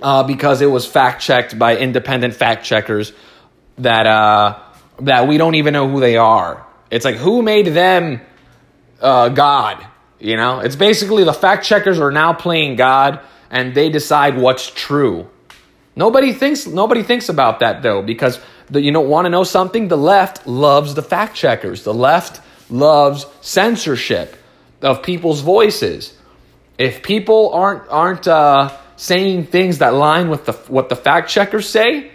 uh, 0.02 0.24
because 0.24 0.64
it 0.64 0.72
was 0.78 0.84
fact 0.84 1.22
checked 1.22 1.60
by 1.60 1.78
independent 1.78 2.34
fact 2.34 2.66
checkers 2.66 3.14
that 3.78 4.08
uh, 4.08 4.60
that 5.02 5.28
we 5.28 5.38
don't 5.38 5.54
even 5.54 5.74
know 5.74 5.88
who 5.88 6.00
they 6.00 6.18
are. 6.18 6.66
It's 6.90 7.06
like 7.06 7.18
who 7.18 7.44
made 7.44 7.68
them 7.68 8.22
uh, 9.00 9.30
God? 9.30 9.86
You 10.22 10.38
know, 10.38 10.60
it's 10.60 10.76
basically 10.76 11.24
the 11.24 11.34
fact 11.34 11.66
checkers 11.66 12.00
are 12.00 12.12
now 12.12 12.32
playing 12.32 12.76
God 12.76 13.20
and 13.50 13.74
they 13.74 13.90
decide 13.90 14.38
what's 14.38 14.70
true. 14.70 15.28
Nobody 15.96 16.32
thinks 16.32 16.68
nobody 16.68 17.02
thinks 17.02 17.28
about 17.28 17.60
that 17.60 17.82
though 17.82 18.04
because 18.04 18.40
the, 18.70 18.82
you 18.82 18.92
don't 18.92 19.10
want 19.10 19.26
to 19.26 19.30
know 19.30 19.44
something. 19.44 19.88
The 19.88 19.98
left 19.98 20.46
loves 20.46 20.94
the 20.94 21.02
fact 21.02 21.36
checkers. 21.36 21.84
The 21.84 21.94
left 21.94 22.40
loves 22.70 23.26
censorship 23.42 24.38
of 24.82 25.02
people's 25.02 25.42
voices. 25.42 26.16
If 26.78 27.02
people 27.02 27.52
aren't 27.54 27.90
aren't 27.90 28.28
uh, 28.28 28.78
saying 28.98 29.48
things 29.48 29.80
that 29.80 29.96
line 29.96 30.30
with 30.30 30.46
the, 30.46 30.54
what 30.70 30.90
the 30.90 30.96
fact 30.96 31.32
checkers 31.32 31.68
say, 31.68 32.12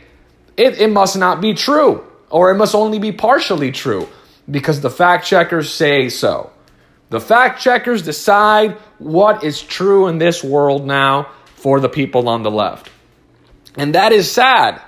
it, 0.57 0.81
it 0.81 0.91
must 0.91 1.19
not 1.19 1.41
be 1.41 1.55
true 1.55 2.05
or 2.31 2.53
it 2.53 2.55
must 2.55 2.75
only 2.75 3.01
be 3.01 3.11
partially 3.11 3.73
true 3.73 4.09
because 4.49 4.81
the 4.81 4.91
fact 4.91 5.27
checkers 5.27 5.73
say 5.73 6.09
so. 6.09 6.51
The 7.09 7.21
fact 7.21 7.61
checkers 7.61 8.03
decide 8.03 8.73
what 8.99 9.45
is 9.45 9.63
true 9.63 10.09
in 10.09 10.19
this 10.19 10.43
world 10.43 10.87
now 10.87 11.31
for 11.55 11.81
the 11.81 11.89
people 11.89 12.29
on 12.29 12.43
the 12.43 12.51
left. 12.51 12.91
And 13.77 13.95
that 13.95 14.13
is 14.13 14.31
sad. 14.31 14.81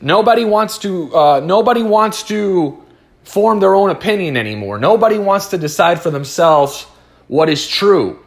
Nobody 0.00 0.44
wants 0.44 0.78
to 0.78 1.14
uh, 1.14 1.40
nobody 1.40 1.82
wants 1.82 2.24
to 2.24 2.82
form 3.24 3.60
their 3.60 3.74
own 3.74 3.90
opinion 3.90 4.36
anymore. 4.36 4.78
Nobody 4.78 5.18
wants 5.18 5.48
to 5.48 5.58
decide 5.58 6.00
for 6.00 6.10
themselves 6.10 6.84
what 7.28 7.48
is 7.48 7.66
true. 7.66 8.22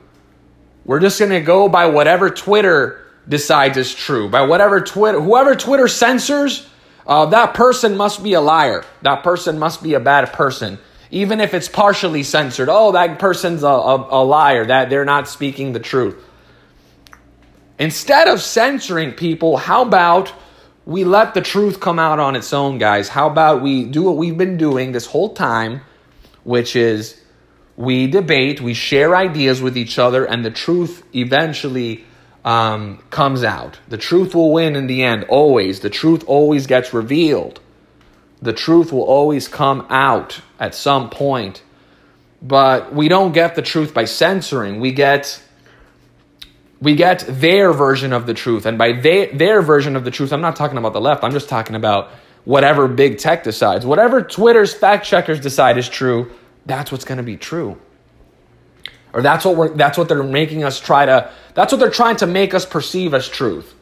We're 0.85 0.99
just 0.99 1.19
going 1.19 1.31
to 1.31 1.41
go 1.41 1.69
by 1.69 1.87
whatever 1.87 2.29
Twitter 2.29 3.05
decides 3.27 3.77
is 3.77 3.93
true. 3.93 4.29
By 4.29 4.41
whatever 4.41 4.81
Twitter 4.81 5.21
whoever 5.21 5.55
Twitter 5.55 5.87
censors, 5.87 6.67
uh, 7.05 7.27
that 7.27 7.53
person 7.53 7.97
must 7.97 8.23
be 8.23 8.33
a 8.33 8.41
liar. 8.41 8.83
That 9.01 9.23
person 9.23 9.59
must 9.59 9.83
be 9.83 9.93
a 9.93 9.99
bad 9.99 10.31
person. 10.33 10.79
Even 11.11 11.39
if 11.39 11.53
it's 11.53 11.67
partially 11.67 12.23
censored. 12.23 12.69
Oh, 12.69 12.91
that 12.91 13.17
person's 13.19 13.63
a, 13.63 13.67
a, 13.67 14.21
a 14.21 14.23
liar. 14.23 14.65
That 14.65 14.89
they're 14.89 15.05
not 15.05 15.27
speaking 15.27 15.73
the 15.73 15.79
truth. 15.79 16.23
Instead 17.79 18.27
of 18.27 18.41
censoring 18.41 19.13
people, 19.13 19.57
how 19.57 19.83
about 19.83 20.33
we 20.85 21.03
let 21.03 21.33
the 21.33 21.41
truth 21.41 21.79
come 21.79 21.97
out 21.97 22.19
on 22.19 22.35
its 22.35 22.51
own, 22.51 22.77
guys? 22.77 23.07
How 23.07 23.27
about 23.27 23.61
we 23.61 23.85
do 23.85 24.03
what 24.03 24.17
we've 24.17 24.37
been 24.37 24.57
doing 24.57 24.91
this 24.91 25.05
whole 25.05 25.33
time, 25.33 25.81
which 26.43 26.75
is 26.75 27.19
we 27.77 28.07
debate, 28.07 28.59
we 28.59 28.73
share 28.73 29.15
ideas 29.15 29.61
with 29.61 29.77
each 29.77 29.97
other, 29.97 30.25
and 30.25 30.43
the 30.43 30.51
truth 30.51 31.03
eventually 31.15 32.03
um, 32.43 33.01
comes 33.09 33.43
out. 33.43 33.79
The 33.87 33.97
truth 33.97 34.35
will 34.35 34.51
win 34.51 34.75
in 34.75 34.87
the 34.87 35.03
end, 35.03 35.23
always. 35.29 35.79
The 35.79 35.89
truth 35.89 36.25
always 36.27 36.67
gets 36.67 36.93
revealed. 36.93 37.61
The 38.41 38.53
truth 38.53 38.91
will 38.91 39.03
always 39.03 39.47
come 39.47 39.85
out 39.89 40.41
at 40.59 40.73
some 40.75 41.09
point. 41.09 41.61
But 42.41 42.93
we 42.93 43.09
don't 43.09 43.33
get 43.33 43.55
the 43.55 43.61
truth 43.61 43.93
by 43.93 44.05
censoring. 44.05 44.79
We 44.79 44.93
get 44.93 45.41
we 46.81 46.95
get 46.95 47.25
their 47.27 47.73
version 47.73 48.13
of 48.13 48.25
the 48.25 48.33
truth. 48.33 48.65
And 48.65 48.77
by 48.77 48.93
they, 48.93 49.27
their 49.27 49.61
version 49.61 49.95
of 49.95 50.05
the 50.05 50.11
truth, 50.11 50.31
I'm 50.31 50.41
not 50.41 50.55
talking 50.55 50.77
about 50.77 50.93
the 50.93 51.01
left. 51.01 51.23
I'm 51.23 51.31
just 51.31 51.49
talking 51.49 51.75
about 51.75 52.11
whatever 52.45 52.87
big 52.87 53.17
tech 53.17 53.43
decides. 53.43 53.85
Whatever 53.85 54.21
Twitter's 54.21 54.73
fact 54.73 55.05
checkers 55.05 55.41
decide 55.41 55.77
is 55.77 55.89
true, 55.89 56.31
that's 56.65 56.91
what's 56.91 57.03
going 57.03 57.17
to 57.17 57.23
be 57.23 57.35
true. 57.35 57.77
Or 59.11 59.21
that's 59.21 59.43
what 59.43 59.55
we're 59.55 59.69
that's 59.69 59.97
what 59.97 60.07
they're 60.07 60.23
making 60.23 60.63
us 60.63 60.79
try 60.79 61.05
to 61.05 61.31
that's 61.55 61.73
what 61.73 61.79
they're 61.79 61.89
trying 61.89 62.17
to 62.17 62.27
make 62.27 62.53
us 62.53 62.65
perceive 62.65 63.13
as 63.13 63.27
truth. 63.27 63.73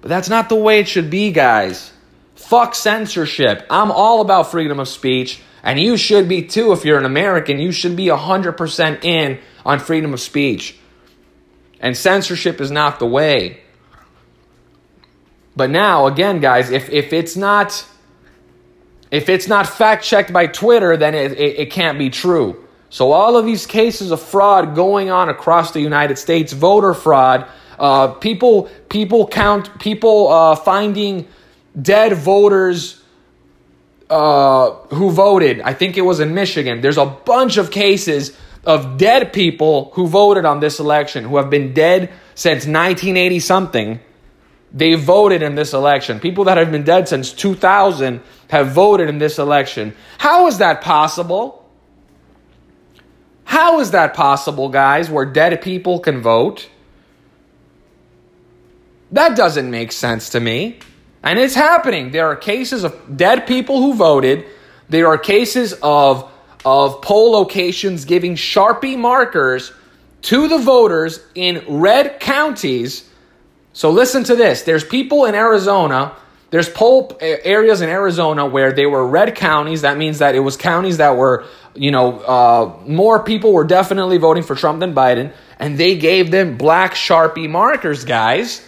But 0.00 0.08
that's 0.08 0.28
not 0.28 0.48
the 0.48 0.54
way 0.54 0.80
it 0.80 0.88
should 0.88 1.10
be, 1.10 1.32
guys. 1.32 1.92
Fuck 2.34 2.74
censorship. 2.74 3.66
I'm 3.70 3.90
all 3.90 4.20
about 4.20 4.50
freedom 4.50 4.80
of 4.80 4.88
speech, 4.88 5.40
and 5.62 5.78
you 5.78 5.96
should 5.96 6.28
be 6.28 6.42
too 6.42 6.72
if 6.72 6.84
you're 6.84 6.98
an 6.98 7.04
American. 7.04 7.58
You 7.58 7.72
should 7.72 7.96
be 7.96 8.06
100% 8.06 9.04
in 9.04 9.38
on 9.64 9.78
freedom 9.78 10.12
of 10.12 10.20
speech. 10.20 10.76
And 11.80 11.96
censorship 11.96 12.60
is 12.60 12.70
not 12.70 12.98
the 12.98 13.06
way. 13.06 13.60
But 15.56 15.70
now, 15.70 16.06
again, 16.06 16.40
guys, 16.40 16.70
if, 16.70 16.90
if 16.90 17.12
it's 17.12 17.36
not 17.36 17.86
if 19.10 19.28
it's 19.28 19.46
not 19.46 19.68
fact 19.68 20.02
checked 20.02 20.32
by 20.32 20.48
Twitter, 20.48 20.96
then 20.96 21.14
it, 21.14 21.32
it, 21.32 21.58
it, 21.60 21.70
can't 21.70 21.98
be 22.00 22.10
true. 22.10 22.64
So 22.90 23.12
all 23.12 23.36
of 23.36 23.46
these 23.46 23.64
cases 23.64 24.10
of 24.10 24.20
fraud 24.20 24.74
going 24.74 25.08
on 25.08 25.28
across 25.28 25.70
the 25.70 25.80
United 25.80 26.18
States, 26.18 26.52
voter 26.52 26.94
fraud, 26.94 27.46
uh, 27.78 28.08
people 28.08 28.68
people 28.88 29.28
count 29.28 29.78
people 29.78 30.28
uh, 30.28 30.56
finding 30.56 31.28
dead 31.80 32.14
voters 32.14 33.02
uh, 34.10 34.70
who 34.94 35.10
voted. 35.10 35.60
I 35.60 35.74
think 35.74 35.96
it 35.96 36.02
was 36.02 36.20
in 36.20 36.34
Michigan. 36.34 36.80
There's 36.80 36.98
a 36.98 37.06
bunch 37.06 37.56
of 37.56 37.70
cases 37.70 38.36
of 38.64 38.96
dead 38.96 39.32
people 39.32 39.90
who 39.94 40.06
voted 40.06 40.44
on 40.44 40.60
this 40.60 40.78
election, 40.80 41.24
who 41.24 41.36
have 41.36 41.50
been 41.50 41.74
dead 41.74 42.10
since 42.34 42.66
1980 42.66 43.40
something. 43.40 44.00
They 44.72 44.94
voted 44.94 45.42
in 45.42 45.54
this 45.54 45.72
election. 45.72 46.18
People 46.18 46.44
that 46.44 46.58
have 46.58 46.72
been 46.72 46.82
dead 46.82 47.08
since 47.08 47.32
2000 47.32 48.20
have 48.48 48.72
voted 48.72 49.08
in 49.08 49.18
this 49.18 49.38
election. 49.38 49.94
How 50.18 50.46
is 50.46 50.58
that 50.58 50.80
possible? 50.80 51.68
How 53.44 53.80
is 53.80 53.92
that 53.92 54.14
possible, 54.14 54.68
guys, 54.68 55.10
where 55.10 55.26
dead 55.26 55.60
people 55.62 56.00
can 56.00 56.22
vote? 56.22 56.68
That 59.12 59.36
doesn't 59.36 59.70
make 59.70 59.92
sense 59.92 60.30
to 60.30 60.40
me. 60.40 60.78
And 61.24 61.38
it's 61.38 61.54
happening. 61.54 62.12
There 62.12 62.26
are 62.26 62.36
cases 62.36 62.84
of 62.84 63.16
dead 63.16 63.46
people 63.46 63.80
who 63.80 63.94
voted. 63.94 64.44
There 64.88 65.08
are 65.08 65.18
cases 65.18 65.74
of 65.82 66.30
of 66.64 67.02
poll 67.02 67.32
locations 67.32 68.04
giving 68.04 68.36
Sharpie 68.36 68.96
markers 68.96 69.72
to 70.22 70.48
the 70.48 70.58
voters 70.58 71.20
in 71.34 71.62
red 71.68 72.20
counties. 72.20 73.08
So 73.74 73.90
listen 73.90 74.24
to 74.24 74.36
this. 74.36 74.62
There's 74.62 74.84
people 74.84 75.26
in 75.26 75.34
Arizona, 75.34 76.16
there's 76.50 76.68
poll 76.68 77.16
areas 77.20 77.80
in 77.80 77.90
Arizona 77.90 78.46
where 78.46 78.72
they 78.72 78.86
were 78.86 79.06
red 79.06 79.34
counties. 79.34 79.82
That 79.82 79.98
means 79.98 80.20
that 80.20 80.36
it 80.36 80.40
was 80.40 80.56
counties 80.56 80.98
that 80.98 81.16
were, 81.16 81.44
you 81.74 81.90
know, 81.90 82.20
uh, 82.20 82.78
more 82.86 83.24
people 83.24 83.52
were 83.52 83.64
definitely 83.64 84.18
voting 84.18 84.44
for 84.44 84.54
Trump 84.54 84.78
than 84.78 84.94
Biden. 84.94 85.32
And 85.58 85.76
they 85.76 85.96
gave 85.96 86.30
them 86.30 86.56
black 86.56 86.94
Sharpie 86.94 87.50
markers, 87.50 88.04
guys. 88.04 88.64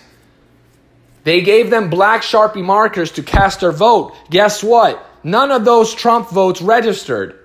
They 1.26 1.40
gave 1.40 1.71
them 1.71 1.90
black 1.90 2.23
Sharpie 2.23 2.62
markers 2.62 3.11
to 3.12 3.23
cast 3.25 3.59
their 3.59 3.73
vote. 3.73 4.14
Guess 4.30 4.62
what? 4.62 5.04
None 5.25 5.50
of 5.50 5.64
those 5.64 5.92
Trump 5.92 6.30
votes 6.30 6.62
registered. 6.62 7.37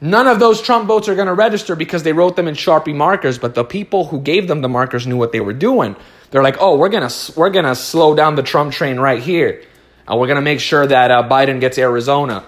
None 0.00 0.28
of 0.28 0.38
those 0.38 0.62
Trump 0.62 0.86
votes 0.86 1.08
are 1.08 1.16
going 1.16 1.26
to 1.26 1.34
register 1.34 1.74
because 1.74 2.04
they 2.04 2.12
wrote 2.12 2.36
them 2.36 2.46
in 2.46 2.54
Sharpie 2.54 2.94
markers, 2.94 3.38
but 3.38 3.56
the 3.56 3.64
people 3.64 4.06
who 4.06 4.20
gave 4.20 4.46
them 4.46 4.60
the 4.60 4.68
markers 4.68 5.04
knew 5.04 5.16
what 5.16 5.32
they 5.32 5.40
were 5.40 5.52
doing. 5.52 5.96
They're 6.30 6.44
like, 6.44 6.58
"Oh, 6.60 6.76
we're 6.76 6.90
going 6.90 7.08
to 7.08 7.32
we're 7.36 7.50
going 7.50 7.64
to 7.64 7.74
slow 7.74 8.14
down 8.14 8.36
the 8.36 8.44
Trump 8.44 8.72
train 8.72 9.00
right 9.00 9.20
here. 9.20 9.64
And 10.06 10.20
we're 10.20 10.28
going 10.28 10.36
to 10.36 10.42
make 10.42 10.60
sure 10.60 10.86
that 10.86 11.10
uh, 11.10 11.28
Biden 11.28 11.58
gets 11.58 11.76
Arizona." 11.76 12.44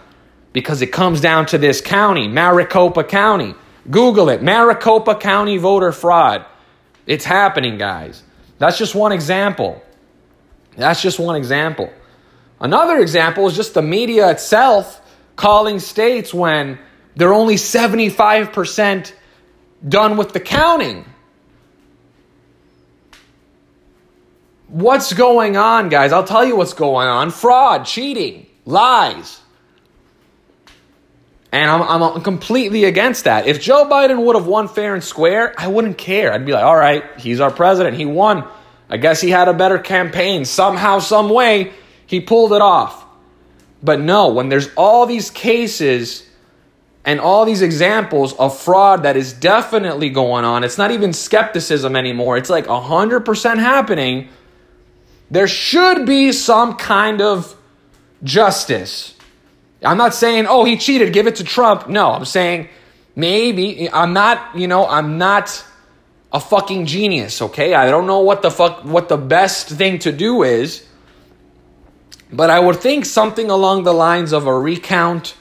Because 0.52 0.83
it 0.83 0.93
comes 0.93 1.21
down 1.21 1.47
to 1.47 1.59
this 1.59 1.81
county, 1.81 2.28
Maricopa 2.28 3.02
County. 3.02 3.57
Google 3.90 4.28
it, 4.28 4.40
Maricopa 4.40 5.16
County 5.16 5.57
voter 5.57 5.90
fraud. 5.90 6.47
It's 7.09 7.25
happening, 7.25 7.76
guys. 7.76 8.24
That's 8.59 8.79
just 8.79 8.95
one 8.95 9.13
example. 9.13 9.83
That's 10.77 11.03
just 11.03 11.19
one 11.19 11.37
example. 11.37 11.93
Another 12.61 12.99
example 12.99 13.47
is 13.47 13.57
just 13.57 13.75
the 13.75 13.83
media 13.83 14.31
itself 14.31 15.01
calling 15.37 15.81
states 15.81 16.33
when 16.33 16.79
they're 17.17 17.35
only 17.35 17.57
75% 17.57 19.13
done 19.87 20.17
with 20.17 20.33
the 20.33 20.41
counting. 20.41 21.05
What's 24.69 25.13
going 25.13 25.57
on, 25.57 25.89
guys? 25.89 26.13
I'll 26.13 26.25
tell 26.25 26.45
you 26.45 26.57
what's 26.57 26.73
going 26.73 27.07
on 27.07 27.31
fraud, 27.31 27.85
cheating, 27.85 28.47
lies. 28.65 29.41
And 31.55 31.71
I'm, 31.71 32.03
I'm 32.03 32.21
completely 32.23 32.83
against 32.83 33.25
that. 33.25 33.47
If 33.47 33.61
Joe 33.61 33.89
Biden 33.89 34.25
would 34.25 34.35
have 34.35 34.49
won 34.49 34.67
fair 34.67 34.93
and 34.95 35.05
square, 35.05 35.55
I 35.57 35.69
wouldn't 35.69 35.97
care. 35.97 36.33
I'd 36.33 36.45
be 36.45 36.51
like, 36.51 36.65
all 36.65 36.77
right, 36.77 37.05
he's 37.17 37.39
our 37.39 37.53
president. 37.53 37.97
He 37.97 38.05
won. 38.05 38.49
I 38.91 38.97
guess 38.97 39.21
he 39.21 39.31
had 39.31 39.47
a 39.47 39.55
better 39.55 39.79
campaign. 39.79 40.47
Somehow, 40.47 40.99
some 40.99 41.31
way, 41.31 41.73
he 42.07 42.21
pulled 42.21 42.55
it 42.55 42.61
off. 42.61 43.07
But 43.85 44.01
no, 44.01 44.31
when 44.31 44.49
there's 44.49 44.69
all 44.75 45.07
these 45.07 45.31
cases 45.31 46.29
and 47.05 47.21
all 47.21 47.45
these 47.45 47.63
examples 47.63 48.33
of 48.33 48.59
fraud 48.59 49.05
that 49.05 49.17
is 49.17 49.33
definitely 49.33 50.11
going 50.11 50.45
on. 50.45 50.65
It's 50.65 50.79
not 50.79 50.91
even 50.91 51.13
skepticism 51.13 51.95
anymore. 51.95 52.37
It's 52.37 52.51
like 52.51 52.67
100% 52.67 53.59
happening. 53.61 54.29
There 55.31 55.47
should 55.47 56.05
be 56.05 56.33
some 56.33 56.75
kind 56.75 57.21
of 57.21 57.55
justice. 58.25 59.15
I'm 59.85 59.97
not 59.97 60.14
saying, 60.14 60.47
oh, 60.49 60.64
he 60.64 60.76
cheated, 60.76 61.12
give 61.12 61.26
it 61.26 61.37
to 61.37 61.45
Trump. 61.45 61.88
No, 61.88 62.11
I'm 62.11 62.25
saying 62.25 62.69
maybe, 63.14 63.91
I'm 63.91 64.12
not, 64.12 64.57
you 64.57 64.67
know, 64.67 64.87
I'm 64.87 65.19
not 65.19 65.64
a 66.33 66.41
fucking 66.41 66.87
genius, 66.87 67.43
okay? 67.43 67.75
I 67.75 67.91
don't 67.91 68.07
know 68.07 68.21
what 68.21 68.43
the 68.43 68.50
fuck, 68.50 68.85
what 68.85 69.09
the 69.09 69.17
best 69.17 69.69
thing 69.69 69.99
to 70.00 70.12
do 70.12 70.43
is, 70.43 70.87
but 72.33 72.50
I 72.50 72.59
would 72.59 72.76
think 72.76 73.05
something 73.05 73.50
along 73.50 73.85
the 73.85 73.93
lines 73.93 74.33
of 74.33 74.47
a 74.47 74.59
recount 74.59 75.35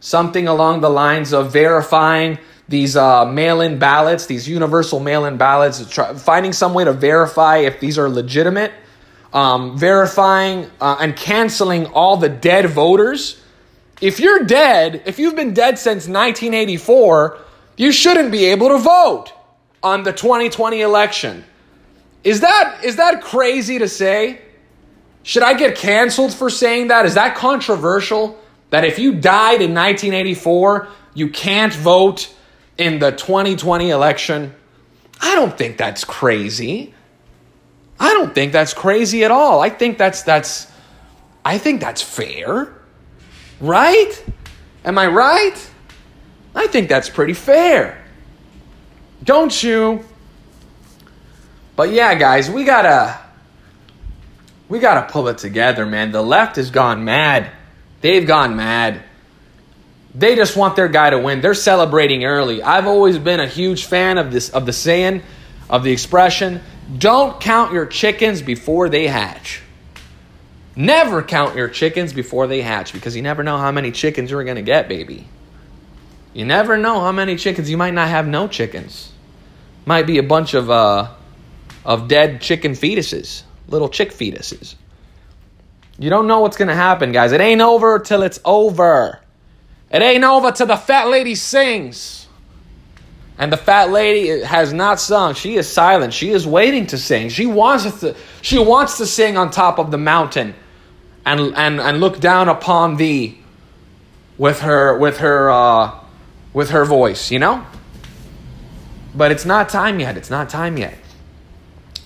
something 0.00 0.48
along 0.48 0.80
the 0.80 0.90
lines 0.90 1.32
of 1.32 1.52
verifying 1.52 2.38
these 2.68 2.96
uh, 2.96 3.24
mail 3.24 3.60
in 3.60 3.78
ballots, 3.78 4.26
these 4.26 4.48
universal 4.48 5.00
mail 5.00 5.26
in 5.26 5.36
ballots, 5.36 5.88
try, 5.90 6.14
finding 6.14 6.52
some 6.52 6.72
way 6.74 6.84
to 6.84 6.92
verify 6.92 7.58
if 7.58 7.80
these 7.80 7.98
are 7.98 8.08
legitimate, 8.08 8.72
um, 9.32 9.78
verifying 9.78 10.68
uh, 10.80 10.96
and 11.00 11.14
canceling 11.16 11.86
all 11.86 12.16
the 12.16 12.28
dead 12.28 12.66
voters. 12.66 13.40
If 14.00 14.18
you're 14.18 14.44
dead, 14.44 15.02
if 15.06 15.18
you've 15.18 15.36
been 15.36 15.52
dead 15.52 15.78
since 15.78 16.08
1984, 16.08 17.38
you 17.76 17.92
shouldn't 17.92 18.32
be 18.32 18.46
able 18.46 18.68
to 18.68 18.78
vote 18.78 19.32
on 19.82 20.02
the 20.02 20.12
2020 20.12 20.80
election. 20.80 21.44
Is 22.24 22.40
that 22.40 22.80
is 22.84 22.96
that 22.96 23.22
crazy 23.22 23.78
to 23.78 23.88
say? 23.88 24.40
Should 25.22 25.42
I 25.42 25.54
get 25.54 25.76
canceled 25.76 26.32
for 26.32 26.50
saying 26.50 26.88
that? 26.88 27.06
Is 27.06 27.14
that 27.14 27.36
controversial? 27.36 28.38
That 28.70 28.84
if 28.84 28.98
you 28.98 29.12
died 29.12 29.60
in 29.60 29.74
1984, 29.74 30.88
you 31.14 31.28
can't 31.28 31.72
vote 31.72 32.32
in 32.78 32.98
the 32.98 33.10
2020 33.10 33.90
election. 33.90 34.54
I 35.20 35.34
don't 35.34 35.56
think 35.56 35.76
that's 35.76 36.04
crazy. 36.04 36.94
I 37.98 38.14
don't 38.14 38.34
think 38.34 38.52
that's 38.52 38.72
crazy 38.72 39.24
at 39.24 39.30
all. 39.30 39.60
I 39.60 39.68
think 39.68 39.98
that's 39.98 40.22
that's 40.22 40.70
I 41.44 41.58
think 41.58 41.80
that's 41.80 42.00
fair. 42.00 42.74
Right? 43.60 44.24
Am 44.84 44.98
I 44.98 45.06
right? 45.06 45.70
I 46.54 46.66
think 46.66 46.88
that's 46.88 47.08
pretty 47.08 47.34
fair. 47.34 48.02
Don't 49.22 49.62
you? 49.62 50.04
But 51.76 51.90
yeah, 51.90 52.14
guys, 52.14 52.50
we 52.50 52.64
gotta 52.64 53.18
we 54.68 54.78
gotta 54.78 55.12
pull 55.12 55.28
it 55.28 55.38
together, 55.38 55.84
man. 55.84 56.12
The 56.12 56.22
left 56.22 56.56
has 56.56 56.70
gone 56.70 57.04
mad. 57.04 57.50
They've 58.00 58.26
gone 58.26 58.56
mad. 58.56 59.02
They 60.14 60.34
just 60.34 60.56
want 60.56 60.74
their 60.74 60.88
guy 60.88 61.10
to 61.10 61.18
win. 61.18 61.40
They're 61.40 61.54
celebrating 61.54 62.24
early. 62.24 62.62
I've 62.62 62.86
always 62.86 63.18
been 63.18 63.40
a 63.40 63.46
huge 63.46 63.84
fan 63.84 64.18
of 64.18 64.32
this 64.32 64.48
of 64.50 64.66
the 64.66 64.72
saying, 64.72 65.22
of 65.68 65.84
the 65.84 65.92
expression, 65.92 66.62
don't 66.98 67.40
count 67.40 67.72
your 67.72 67.86
chickens 67.86 68.42
before 68.42 68.88
they 68.88 69.06
hatch. 69.06 69.62
Never 70.80 71.22
count 71.22 71.56
your 71.56 71.68
chickens 71.68 72.14
before 72.14 72.46
they 72.46 72.62
hatch 72.62 72.94
because 72.94 73.14
you 73.14 73.20
never 73.20 73.42
know 73.42 73.58
how 73.58 73.70
many 73.70 73.92
chickens 73.92 74.30
you're 74.30 74.44
going 74.44 74.56
to 74.56 74.62
get, 74.62 74.88
baby. 74.88 75.28
You 76.32 76.46
never 76.46 76.78
know 76.78 77.00
how 77.00 77.12
many 77.12 77.36
chickens. 77.36 77.68
You 77.68 77.76
might 77.76 77.92
not 77.92 78.08
have 78.08 78.26
no 78.26 78.48
chickens. 78.48 79.12
Might 79.84 80.06
be 80.06 80.16
a 80.16 80.22
bunch 80.22 80.54
of 80.54 80.70
uh, 80.70 81.10
of 81.84 82.08
dead 82.08 82.40
chicken 82.40 82.72
fetuses, 82.72 83.42
little 83.68 83.90
chick 83.90 84.10
fetuses. 84.10 84.74
You 85.98 86.08
don't 86.08 86.26
know 86.26 86.40
what's 86.40 86.56
going 86.56 86.68
to 86.68 86.74
happen, 86.74 87.12
guys. 87.12 87.32
It 87.32 87.42
ain't 87.42 87.60
over 87.60 87.98
till 87.98 88.22
it's 88.22 88.40
over. 88.42 89.20
It 89.90 90.00
ain't 90.00 90.24
over 90.24 90.50
till 90.50 90.66
the 90.66 90.78
fat 90.78 91.08
lady 91.08 91.34
sings. 91.34 92.26
And 93.36 93.52
the 93.52 93.58
fat 93.58 93.90
lady 93.90 94.42
has 94.44 94.72
not 94.72 94.98
sung. 94.98 95.34
She 95.34 95.56
is 95.56 95.70
silent. 95.70 96.14
She 96.14 96.30
is 96.30 96.46
waiting 96.46 96.86
to 96.86 96.96
sing. 96.96 97.28
She 97.28 97.44
wants 97.44 98.00
to 98.00 98.16
she 98.40 98.58
wants 98.58 98.96
to 98.96 99.04
sing 99.04 99.36
on 99.36 99.50
top 99.50 99.78
of 99.78 99.90
the 99.90 99.98
mountain 99.98 100.54
and 101.24 101.54
and, 101.56 101.80
and 101.80 102.00
look 102.00 102.20
down 102.20 102.48
upon 102.48 102.96
thee 102.96 103.38
with 104.38 104.60
her 104.60 104.96
with 104.96 105.18
her 105.18 105.50
uh, 105.50 106.00
with 106.52 106.70
her 106.70 106.84
voice, 106.84 107.30
you 107.30 107.38
know? 107.38 107.64
But 109.14 109.32
it's 109.32 109.44
not 109.44 109.68
time 109.68 110.00
yet. 110.00 110.16
It's 110.16 110.30
not 110.30 110.48
time 110.48 110.76
yet. 110.76 110.98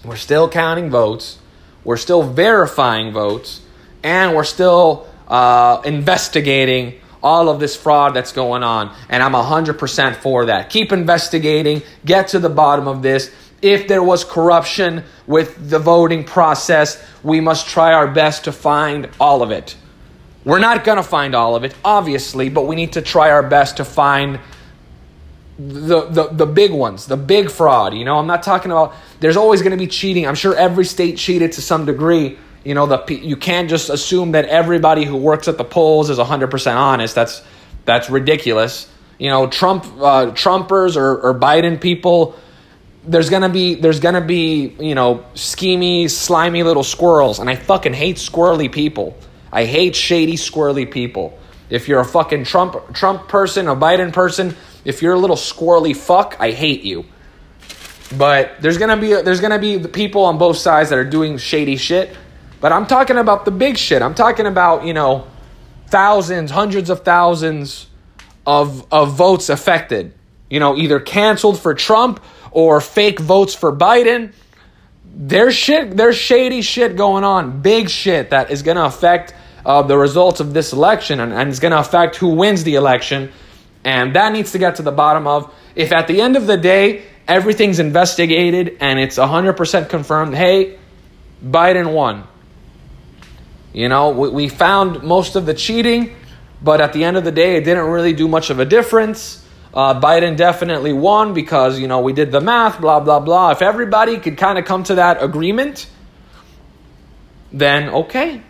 We're 0.04 0.16
still 0.16 0.49
counting 0.49 0.90
votes. 0.90 1.38
We're 1.83 1.97
still 1.97 2.23
verifying 2.23 3.12
votes. 3.12 3.61
And 4.02 4.35
we're 4.35 4.44
still 4.44 5.06
uh, 5.28 5.80
investigating 5.85 7.00
all 7.23 7.49
of 7.49 7.59
this 7.59 7.75
fraud 7.75 8.14
that's 8.14 8.33
going 8.33 8.62
on. 8.62 8.94
And 9.09 9.23
I'm 9.23 9.33
100% 9.33 10.16
for 10.16 10.47
that. 10.47 10.68
Keep 10.68 10.92
investigating, 10.92 11.83
get 12.04 12.28
to 12.28 12.38
the 12.38 12.50
bottom 12.50 12.87
of 12.87 13.00
this. 13.00 13.30
If 13.64 13.88
there 13.88 14.02
was 14.02 14.25
corruption 14.25 15.04
with 15.26 15.71
the 15.71 15.78
voting 15.78 16.25
process, 16.25 17.02
we 17.23 17.40
must 17.40 17.66
try 17.66 17.94
our 17.94 18.06
best 18.06 18.44
to 18.44 18.52
find 18.52 19.09
all 19.18 19.42
of 19.42 19.50
it. 19.50 19.75
We're 20.44 20.59
not 20.59 20.85
going 20.85 20.99
to 20.99 21.02
find 21.02 21.35
all 21.35 21.56
of 21.56 21.64
it, 21.64 21.75
obviously, 21.83 22.50
but 22.50 22.66
we 22.66 22.76
need 22.76 22.92
to 22.92 23.00
try 23.00 23.30
our 23.30 23.42
best 23.42 23.78
to 23.78 23.85
find 23.87 24.38
the, 25.59 26.06
the, 26.11 26.28
the 26.28 26.47
big 26.47 26.73
ones, 26.73 27.06
the 27.06 27.16
big 27.16 27.50
fraud. 27.50 27.94
You 27.94 28.04
know, 28.04 28.18
I'm 28.18 28.26
not 28.26 28.42
talking 28.42 28.71
about, 28.71 28.94
there's 29.21 29.38
always 29.38 29.62
going 29.62 29.71
to 29.71 29.78
be 29.78 29.87
cheating. 29.87 30.26
I'm 30.26 30.35
sure 30.35 30.54
every 30.54 30.85
state 30.85 31.16
cheated 31.16 31.52
to 31.52 31.62
some 31.62 31.87
degree. 31.87 32.37
You 32.64 32.75
know, 32.75 32.85
the 32.85 33.14
you 33.14 33.37
can't 33.37 33.71
just 33.71 33.88
assume 33.88 34.33
that 34.33 34.44
everybody 34.47 35.04
who 35.04 35.16
works 35.16 35.49
at 35.49 35.56
the 35.56 35.64
polls 35.64 36.11
is 36.11 36.18
100% 36.18 36.76
honest. 36.76 37.14
That's 37.14 37.42
that's 37.85 38.11
ridiculous. 38.11 38.90
You 39.18 39.28
know, 39.28 39.47
Trump 39.47 39.85
uh, 39.85 40.33
Trumpers 40.33 40.97
or, 40.97 41.18
or 41.21 41.38
Biden 41.38 41.80
people. 41.80 42.35
There's 43.06 43.28
gonna 43.28 43.49
be 43.49 43.75
there's 43.75 44.00
gonna 44.00 44.20
be 44.20 44.75
you 44.80 44.94
know 44.94 45.25
schemy, 45.34 46.11
slimy 46.11 46.62
little 46.62 46.84
squirrels, 46.84 47.38
and 47.38 47.50
I 47.50 47.56
fucking 47.56 47.92
hate 47.92 48.16
squirrely 48.16 48.70
people. 48.70 49.16
I 49.52 49.64
hate 49.64 49.94
shady, 49.94 50.37
squirrely 50.37 50.90
people. 50.90 51.38
If 51.70 51.88
you're 51.88 52.00
a 52.00 52.05
fucking 52.05 52.44
Trump 52.44 52.94
Trump 52.94 53.28
person, 53.28 53.68
a 53.68 53.76
Biden 53.76 54.12
person, 54.12 54.57
if 54.85 55.02
you're 55.02 55.14
a 55.14 55.18
little 55.18 55.37
squirrely 55.37 55.96
fuck, 55.96 56.37
I 56.38 56.50
hate 56.50 56.83
you. 56.83 57.05
But 58.16 58.57
there's 58.61 58.78
gonna 58.78 58.96
be 58.96 59.14
there's 59.14 59.40
gonna 59.40 59.59
be 59.59 59.76
the 59.76 59.88
people 59.88 60.24
on 60.24 60.38
both 60.38 60.57
sides 60.57 60.90
that 60.90 60.98
are 60.98 61.05
doing 61.05 61.38
shady 61.38 61.76
shit. 61.76 62.16
But 62.64 62.72
I'm 62.72 62.87
talking 62.87 63.18
about 63.18 63.44
the 63.44 63.50
big 63.50 63.76
shit. 63.76 64.00
I'm 64.00 64.14
talking 64.14 64.46
about, 64.46 64.87
you 64.87 64.94
know, 64.94 65.26
thousands, 65.88 66.50
hundreds 66.50 66.88
of 66.88 67.05
thousands 67.05 67.88
of, 68.46 68.90
of 68.90 69.12
votes 69.12 69.50
affected. 69.50 70.14
You 70.48 70.61
know, 70.61 70.74
either 70.74 70.98
canceled 70.98 71.61
for 71.61 71.74
Trump 71.74 72.20
or 72.54 72.80
fake 72.80 73.20
votes 73.20 73.54
for 73.54 73.76
Biden. 73.76 74.32
There's 75.04 75.54
shit, 75.54 75.96
there's 75.96 76.16
shady 76.16 76.62
shit 76.62 76.96
going 76.96 77.24
on, 77.24 77.60
big 77.60 77.90
shit 77.90 78.30
that 78.30 78.50
is 78.50 78.62
going 78.62 78.76
to 78.76 78.86
affect 78.86 79.34
uh, 79.66 79.82
the 79.82 79.98
results 79.98 80.40
of 80.40 80.54
this 80.54 80.72
election 80.72 81.20
and, 81.20 81.32
and 81.32 81.50
it's 81.50 81.58
going 81.58 81.72
to 81.72 81.78
affect 81.78 82.16
who 82.16 82.28
wins 82.28 82.64
the 82.64 82.76
election. 82.76 83.30
And 83.84 84.16
that 84.16 84.32
needs 84.32 84.52
to 84.52 84.58
get 84.58 84.76
to 84.76 84.82
the 84.82 84.92
bottom 84.92 85.26
of 85.26 85.52
if 85.74 85.92
at 85.92 86.06
the 86.06 86.20
end 86.20 86.36
of 86.36 86.46
the 86.46 86.56
day, 86.56 87.04
everything's 87.28 87.80
investigated 87.80 88.78
and 88.80 88.98
it's 88.98 89.18
100% 89.18 89.88
confirmed, 89.88 90.34
hey, 90.34 90.78
Biden 91.44 91.92
won. 91.92 92.24
You 93.72 93.88
know, 93.88 94.10
we, 94.10 94.28
we 94.28 94.48
found 94.48 95.02
most 95.02 95.34
of 95.34 95.46
the 95.46 95.54
cheating, 95.54 96.14
but 96.62 96.80
at 96.80 96.92
the 96.92 97.04
end 97.04 97.16
of 97.16 97.24
the 97.24 97.32
day, 97.32 97.56
it 97.56 97.64
didn't 97.64 97.86
really 97.86 98.12
do 98.12 98.28
much 98.28 98.50
of 98.50 98.60
a 98.60 98.64
difference. 98.64 99.43
Uh, 99.74 100.00
Biden 100.00 100.37
definitely 100.37 100.92
won 100.92 101.34
because, 101.34 101.80
you 101.80 101.88
know, 101.88 102.00
we 102.00 102.12
did 102.12 102.30
the 102.30 102.40
math, 102.40 102.80
blah, 102.80 103.00
blah, 103.00 103.18
blah. 103.18 103.50
If 103.50 103.60
everybody 103.60 104.18
could 104.18 104.38
kind 104.38 104.56
of 104.56 104.64
come 104.64 104.84
to 104.84 104.94
that 104.94 105.20
agreement, 105.20 105.90
then 107.52 107.88
okay. 107.88 108.40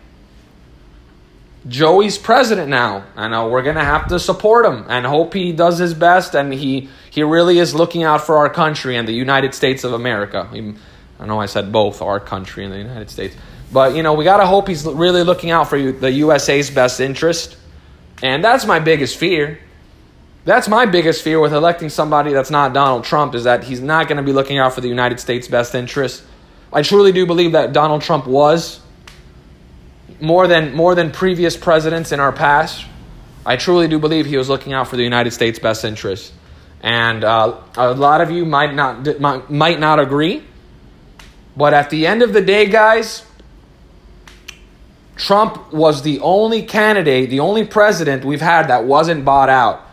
Joey's 1.67 2.19
president 2.19 2.69
now, 2.69 3.05
and 3.15 3.33
uh, 3.33 3.47
we're 3.49 3.63
gonna 3.63 3.83
have 3.83 4.07
to 4.09 4.19
support 4.19 4.67
him 4.67 4.85
and 4.87 5.03
hope 5.03 5.33
he 5.33 5.51
does 5.51 5.79
his 5.79 5.95
best 5.95 6.35
and 6.35 6.53
he 6.53 6.89
he 7.09 7.23
really 7.23 7.57
is 7.57 7.73
looking 7.73 8.03
out 8.03 8.21
for 8.21 8.37
our 8.37 8.49
country 8.49 8.95
and 8.95 9.07
the 9.07 9.13
United 9.13 9.55
States 9.55 9.83
of 9.83 9.93
America. 9.93 10.47
I 11.19 11.25
know 11.25 11.39
I 11.39 11.47
said 11.47 11.71
both 11.71 12.01
our 12.01 12.19
country 12.19 12.65
and 12.65 12.73
the 12.73 12.77
United 12.77 13.09
States. 13.09 13.35
But, 13.71 13.95
you 13.95 14.03
know, 14.03 14.13
we 14.13 14.23
got 14.23 14.37
to 14.37 14.45
hope 14.45 14.67
he's 14.67 14.85
really 14.85 15.23
looking 15.23 15.51
out 15.51 15.69
for 15.69 15.79
the 15.79 16.11
USA's 16.11 16.69
best 16.69 16.99
interest. 16.99 17.57
And 18.21 18.43
that's 18.43 18.65
my 18.65 18.79
biggest 18.79 19.17
fear. 19.17 19.59
That's 20.45 20.67
my 20.67 20.85
biggest 20.85 21.23
fear 21.23 21.39
with 21.39 21.53
electing 21.53 21.89
somebody 21.89 22.31
that's 22.31 22.51
not 22.51 22.71
Donald 22.71 23.03
Trump 23.03 23.33
is 23.33 23.45
that 23.45 23.63
he's 23.63 23.81
not 23.81 24.07
going 24.07 24.17
to 24.17 24.23
be 24.23 24.31
looking 24.31 24.59
out 24.59 24.73
for 24.73 24.81
the 24.81 24.87
United 24.87 25.19
States' 25.19 25.47
best 25.47 25.73
interest. 25.73 26.23
I 26.71 26.83
truly 26.83 27.11
do 27.11 27.25
believe 27.25 27.53
that 27.53 27.73
Donald 27.73 28.03
Trump 28.03 28.27
was 28.27 28.79
more 30.21 30.47
than 30.47 30.75
more 30.75 30.93
than 30.93 31.11
previous 31.11 31.57
presidents 31.57 32.11
in 32.11 32.19
our 32.19 32.31
past. 32.31 32.85
I 33.43 33.57
truly 33.57 33.87
do 33.87 33.97
believe 33.97 34.27
he 34.27 34.37
was 34.37 34.47
looking 34.47 34.73
out 34.73 34.87
for 34.87 34.97
the 34.97 35.03
United 35.03 35.31
States' 35.31 35.57
best 35.57 35.83
interest. 35.83 36.31
And 36.81 37.23
uh, 37.23 37.59
a 37.75 37.93
lot 37.93 38.21
of 38.21 38.29
you 38.29 38.45
might 38.45 38.75
not 38.75 39.19
might, 39.19 39.49
might 39.49 39.79
not 39.79 39.99
agree, 39.99 40.43
but 41.57 41.73
at 41.73 41.89
the 41.89 42.05
end 42.05 42.21
of 42.21 42.33
the 42.33 42.41
day, 42.41 42.67
guys, 42.67 43.25
Trump 45.15 45.73
was 45.73 46.03
the 46.03 46.19
only 46.19 46.61
candidate, 46.61 47.31
the 47.31 47.39
only 47.39 47.65
president 47.65 48.23
we've 48.23 48.41
had 48.41 48.67
that 48.67 48.85
wasn't 48.85 49.25
bought 49.25 49.49
out. 49.49 49.84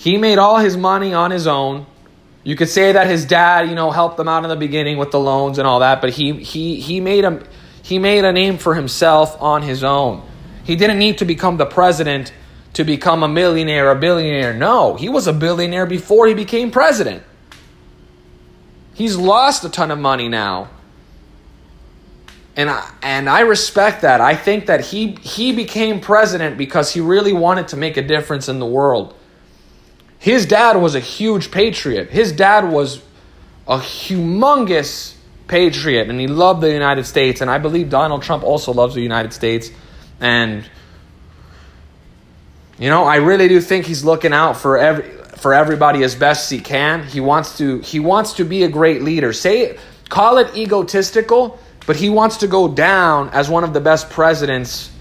He 0.00 0.16
made 0.16 0.38
all 0.38 0.56
his 0.56 0.78
money 0.78 1.12
on 1.12 1.30
his 1.30 1.46
own. 1.46 1.84
You 2.42 2.56
could 2.56 2.70
say 2.70 2.92
that 2.92 3.06
his 3.06 3.26
dad, 3.26 3.68
you 3.68 3.74
know, 3.74 3.90
helped 3.90 4.16
them 4.16 4.28
out 4.28 4.44
in 4.44 4.48
the 4.48 4.56
beginning 4.56 4.96
with 4.96 5.10
the 5.10 5.20
loans 5.20 5.58
and 5.58 5.68
all 5.68 5.80
that, 5.80 6.00
but 6.00 6.08
he 6.08 6.32
he 6.32 6.80
he 6.80 7.00
made 7.00 7.26
a 7.26 7.44
he 7.82 7.98
made 7.98 8.24
a 8.24 8.32
name 8.32 8.56
for 8.56 8.74
himself 8.74 9.36
on 9.42 9.60
his 9.60 9.84
own. 9.84 10.26
He 10.64 10.74
didn't 10.74 10.98
need 10.98 11.18
to 11.18 11.26
become 11.26 11.58
the 11.58 11.66
president 11.66 12.32
to 12.72 12.84
become 12.84 13.22
a 13.22 13.28
millionaire, 13.28 13.90
a 13.90 13.94
billionaire. 13.94 14.54
No, 14.54 14.94
he 14.94 15.10
was 15.10 15.26
a 15.26 15.34
billionaire 15.34 15.84
before 15.84 16.26
he 16.26 16.32
became 16.32 16.70
president. 16.70 17.22
He's 18.94 19.16
lost 19.16 19.64
a 19.64 19.68
ton 19.68 19.90
of 19.90 19.98
money 19.98 20.30
now 20.30 20.70
and 22.56 22.70
I, 22.70 22.90
and 23.02 23.28
I 23.28 23.40
respect 23.40 24.02
that. 24.02 24.20
I 24.20 24.34
think 24.34 24.66
that 24.66 24.80
he 24.80 25.12
he 25.22 25.52
became 25.52 26.00
president 26.00 26.56
because 26.56 26.90
he 26.92 27.00
really 27.00 27.34
wanted 27.34 27.68
to 27.68 27.76
make 27.76 27.98
a 27.98 28.02
difference 28.02 28.48
in 28.48 28.60
the 28.60 28.66
world. 28.66 29.14
His 30.20 30.44
dad 30.44 30.76
was 30.76 30.94
a 30.94 31.00
huge 31.00 31.50
patriot. 31.50 32.10
His 32.10 32.30
dad 32.30 32.70
was 32.70 33.02
a 33.66 33.78
humongous 33.78 35.14
patriot 35.48 36.08
and 36.08 36.20
he 36.20 36.26
loved 36.28 36.60
the 36.60 36.70
United 36.72 37.06
States 37.06 37.40
and 37.40 37.50
I 37.50 37.58
believe 37.58 37.88
Donald 37.88 38.22
Trump 38.22 38.44
also 38.44 38.72
loves 38.72 38.94
the 38.94 39.00
United 39.00 39.32
States 39.32 39.70
and 40.20 40.68
you 42.78 42.88
know, 42.88 43.04
I 43.04 43.16
really 43.16 43.48
do 43.48 43.60
think 43.60 43.86
he's 43.86 44.04
looking 44.04 44.32
out 44.32 44.56
for 44.56 44.78
every 44.78 45.04
for 45.36 45.54
everybody 45.54 46.02
as 46.02 46.14
best 46.14 46.50
he 46.50 46.60
can. 46.60 47.02
He 47.02 47.20
wants 47.20 47.56
to 47.56 47.78
he 47.80 47.98
wants 47.98 48.34
to 48.34 48.44
be 48.44 48.62
a 48.64 48.68
great 48.68 49.02
leader. 49.02 49.32
Say 49.32 49.78
call 50.10 50.36
it 50.36 50.54
egotistical, 50.54 51.58
but 51.86 51.96
he 51.96 52.10
wants 52.10 52.36
to 52.38 52.46
go 52.46 52.68
down 52.68 53.30
as 53.30 53.48
one 53.48 53.64
of 53.64 53.72
the 53.72 53.80
best 53.80 54.10
presidents. 54.10 54.92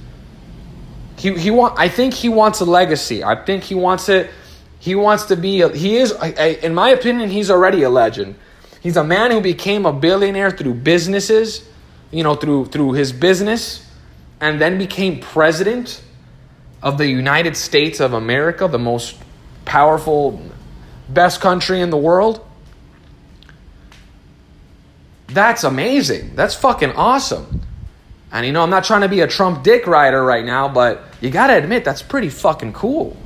He, 1.18 1.38
he 1.38 1.52
want, 1.52 1.78
I 1.78 1.90
think 1.90 2.14
he 2.14 2.30
wants 2.30 2.62
a 2.62 2.66
legacy. 2.66 3.22
I 3.22 3.36
think 3.44 3.64
he 3.64 3.76
wants 3.76 4.08
it. 4.08 4.32
He 4.80 4.96
wants 4.96 5.26
to 5.26 5.36
be. 5.36 5.68
He 5.78 5.98
is, 5.98 6.12
in 6.12 6.74
my 6.74 6.90
opinion, 6.90 7.30
he's 7.30 7.52
already 7.52 7.84
a 7.84 7.90
legend. 7.90 8.36
He's 8.82 8.96
a 8.96 9.04
man 9.04 9.32
who 9.32 9.42
became 9.42 9.86
a 9.86 9.92
billionaire 9.92 10.52
through 10.52 10.76
businesses, 10.76 11.68
you 12.12 12.24
know, 12.24 12.36
through 12.36 12.68
through 12.68 12.94
his 12.94 13.12
business, 13.12 13.86
and 14.40 14.60
then 14.62 14.78
became 14.78 15.20
president 15.20 16.02
of 16.82 16.98
the 16.98 17.08
United 17.08 17.58
States 17.58 18.00
of 18.00 18.14
America, 18.14 18.70
the 18.70 18.80
most 18.80 19.18
powerful, 19.66 20.42
best 21.10 21.42
country 21.42 21.82
in 21.82 21.90
the 21.90 21.98
world. 21.98 22.46
That's 25.28 25.66
amazing. 25.66 26.36
That's 26.36 26.56
fucking 26.56 26.94
awesome. 26.94 27.62
And 28.32 28.46
you 28.46 28.54
know, 28.54 28.64
I'm 28.64 28.70
not 28.70 28.86
trying 28.86 29.02
to 29.02 29.10
be 29.10 29.20
a 29.20 29.28
Trump 29.28 29.64
dick 29.64 29.88
rider 29.88 30.24
right 30.24 30.46
now, 30.46 30.70
but 30.70 31.04
you 31.20 31.30
gotta 31.30 31.58
admit 31.58 31.84
that's 31.84 32.02
pretty 32.02 32.30
fucking 32.30 32.74
cool. 32.74 33.18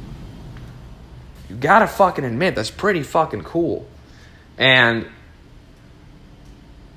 You 1.54 1.60
gotta 1.60 1.86
fucking 1.86 2.26
admit 2.26 2.56
that's 2.56 2.72
pretty 2.72 3.04
fucking 3.04 3.44
cool. 3.44 3.88
And 4.58 5.06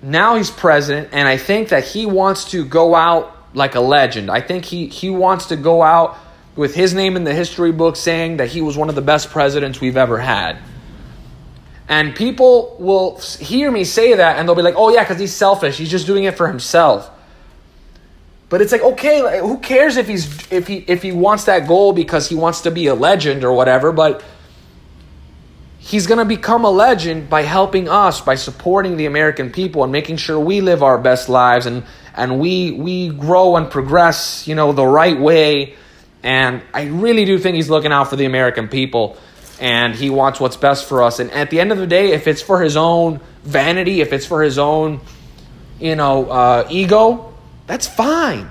now 0.01 0.37
he's 0.37 0.51
president, 0.51 1.11
and 1.13 1.29
I 1.29 1.37
think 1.37 1.69
that 1.69 1.85
he 1.85 2.07
wants 2.07 2.53
to 2.53 2.65
go 2.65 2.95
out 2.95 3.37
like 3.53 3.75
a 3.75 3.81
legend. 3.81 4.31
I 4.31 4.41
think 4.41 4.65
he, 4.65 4.87
he 4.87 5.11
wants 5.11 5.47
to 5.47 5.57
go 5.57 5.83
out 5.83 6.17
with 6.55 6.75
his 6.75 6.95
name 6.95 7.17
in 7.17 7.25
the 7.25 7.35
history 7.35 7.71
book 7.71 7.97
saying 7.97 8.39
that 8.39 8.49
he 8.49 8.63
was 8.63 8.79
one 8.79 8.89
of 8.89 8.95
the 8.95 9.03
best 9.03 9.29
presidents 9.29 9.79
we've 9.79 9.97
ever 9.99 10.19
had. 10.19 10.57
And 11.87 12.15
people 12.17 12.77
will 12.79 13.19
hear 13.39 13.71
me 13.71 13.85
say 13.85 14.15
that 14.15 14.39
and 14.39 14.49
they'll 14.49 14.57
be 14.57 14.63
like, 14.63 14.75
oh, 14.77 14.89
yeah, 14.89 15.05
because 15.05 15.21
he's 15.21 15.35
selfish. 15.35 15.77
He's 15.77 15.91
just 15.91 16.07
doing 16.07 16.25
it 16.25 16.35
for 16.37 16.49
himself. 16.49 17.11
But 18.49 18.63
it's 18.63 18.73
like, 18.73 18.83
okay, 18.83 19.39
who 19.41 19.59
cares 19.59 19.99
if 19.99 20.09
he's 20.09 20.51
if 20.51 20.67
he 20.67 20.77
if 20.87 21.03
he 21.03 21.13
wants 21.13 21.45
that 21.45 21.67
goal 21.69 21.93
because 21.93 22.29
he 22.29 22.37
wants 22.37 22.63
to 22.63 22.71
be 22.71 22.87
a 22.87 22.95
legend 22.95 23.45
or 23.45 23.53
whatever, 23.53 23.91
but 23.93 24.23
he's 25.87 26.09
going 26.09 26.19
to 26.19 26.25
become 26.25 26.65
a 26.65 26.71
legend 26.71 27.31
by 27.31 27.43
helping 27.43 27.89
us, 27.89 28.21
by 28.21 28.35
supporting 28.35 28.97
the 28.97 29.07
American 29.07 29.53
people 29.53 29.85
and 29.85 29.93
making 29.93 30.17
sure 30.17 30.39
we 30.39 30.61
live 30.61 30.83
our 30.83 30.99
best 30.99 31.29
lives 31.29 31.65
and 31.67 31.85
and 32.15 32.41
we 32.41 32.73
we 32.73 33.11
grow 33.11 33.57
and 33.57 33.71
progress, 33.71 34.49
you 34.49 34.55
know, 34.57 34.73
the 34.73 34.87
right 34.87 35.19
way. 35.19 35.77
And 36.25 36.63
I 36.75 36.87
really 36.87 37.25
do 37.25 37.39
think 37.39 37.55
he's 37.55 37.71
looking 37.71 37.93
out 37.93 38.11
for 38.11 38.17
the 38.17 38.25
American 38.25 38.67
people 38.67 39.17
and 39.61 39.95
he 39.95 40.11
wants 40.11 40.41
what's 40.41 40.57
best 40.57 40.89
for 40.89 41.05
us. 41.05 41.21
And 41.21 41.31
at 41.31 41.51
the 41.51 41.61
end 41.61 41.71
of 41.71 41.79
the 41.79 41.87
day, 41.87 42.13
if 42.13 42.27
it's 42.27 42.43
for 42.43 42.61
his 42.61 42.77
own 42.77 43.21
vanity, 43.45 44.01
if 44.01 44.13
it's 44.13 44.27
for 44.27 44.43
his 44.43 44.59
own, 44.59 45.01
you 45.79 45.95
know, 45.95 46.29
uh, 46.29 46.67
ego, 46.69 47.33
that's 47.69 47.87
fine. 47.87 48.49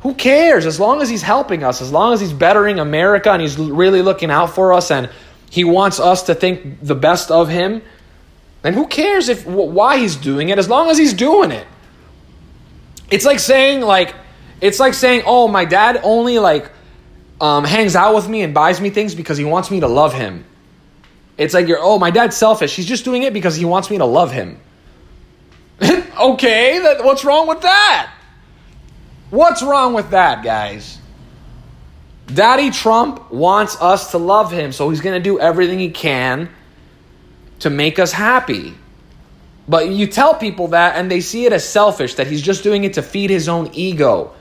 Who 0.00 0.14
cares? 0.14 0.64
As 0.64 0.80
long 0.80 1.02
as 1.02 1.10
he's 1.10 1.22
helping 1.22 1.64
us, 1.64 1.82
as 1.82 1.92
long 1.92 2.14
as 2.14 2.20
he's 2.20 2.32
bettering 2.32 2.78
America 2.78 3.30
and 3.30 3.42
he's 3.42 3.58
really 3.58 4.00
looking 4.00 4.30
out 4.30 4.54
for 4.54 4.72
us 4.72 4.90
and 4.90 5.10
he 5.50 5.64
wants 5.64 6.00
us 6.00 6.24
to 6.24 6.34
think 6.34 6.80
the 6.82 6.94
best 6.94 7.30
of 7.30 7.48
him, 7.48 7.82
then 8.62 8.74
who 8.74 8.86
cares 8.86 9.28
if 9.28 9.46
why 9.46 9.98
he's 9.98 10.16
doing 10.16 10.48
it 10.48 10.58
as 10.58 10.68
long 10.68 10.90
as 10.90 10.98
he's 10.98 11.14
doing 11.14 11.50
it. 11.50 11.66
It's 13.10 13.24
like 13.24 13.38
saying 13.38 13.80
like 13.80 14.14
it's 14.60 14.80
like 14.80 14.94
saying, 14.94 15.22
"Oh, 15.26 15.48
my 15.48 15.64
dad 15.64 16.00
only 16.02 16.38
like 16.38 16.70
um, 17.40 17.64
hangs 17.64 17.94
out 17.94 18.14
with 18.14 18.28
me 18.28 18.42
and 18.42 18.54
buys 18.54 18.80
me 18.80 18.90
things 18.90 19.14
because 19.14 19.38
he 19.38 19.44
wants 19.44 19.70
me 19.70 19.80
to 19.80 19.88
love 19.88 20.14
him." 20.14 20.44
It's 21.36 21.54
like 21.54 21.68
you're, 21.68 21.78
"Oh, 21.80 21.98
my 21.98 22.10
dad's 22.10 22.36
selfish. 22.36 22.74
He's 22.74 22.86
just 22.86 23.04
doing 23.04 23.22
it 23.22 23.32
because 23.32 23.56
he 23.56 23.64
wants 23.64 23.90
me 23.90 23.98
to 23.98 24.06
love 24.06 24.32
him." 24.32 24.58
okay, 25.80 26.78
that, 26.78 27.04
what's 27.04 27.24
wrong 27.24 27.46
with 27.46 27.60
that? 27.60 28.12
What's 29.30 29.62
wrong 29.62 29.92
with 29.92 30.10
that, 30.10 30.42
guys? 30.42 30.95
Daddy 32.26 32.70
Trump 32.70 33.30
wants 33.30 33.80
us 33.80 34.10
to 34.10 34.18
love 34.18 34.50
him, 34.50 34.72
so 34.72 34.90
he's 34.90 35.00
going 35.00 35.14
to 35.14 35.22
do 35.22 35.38
everything 35.38 35.78
he 35.78 35.90
can 35.90 36.48
to 37.60 37.70
make 37.70 37.98
us 37.98 38.12
happy. 38.12 38.74
But 39.68 39.88
you 39.88 40.06
tell 40.06 40.34
people 40.34 40.68
that 40.68 40.96
and 40.96 41.10
they 41.10 41.20
see 41.20 41.46
it 41.46 41.52
as 41.52 41.68
selfish, 41.68 42.14
that 42.14 42.26
he's 42.26 42.42
just 42.42 42.62
doing 42.62 42.84
it 42.84 42.94
to 42.94 43.02
feed 43.02 43.30
his 43.30 43.48
own 43.48 43.70
ego. 43.72 44.32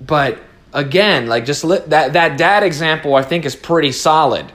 But 0.00 0.38
again, 0.72 1.26
like 1.26 1.44
just 1.44 1.66
that, 1.66 2.12
that 2.12 2.38
dad 2.38 2.62
example, 2.62 3.14
I 3.14 3.22
think 3.22 3.44
is 3.44 3.56
pretty 3.56 3.92
solid. 3.92 4.52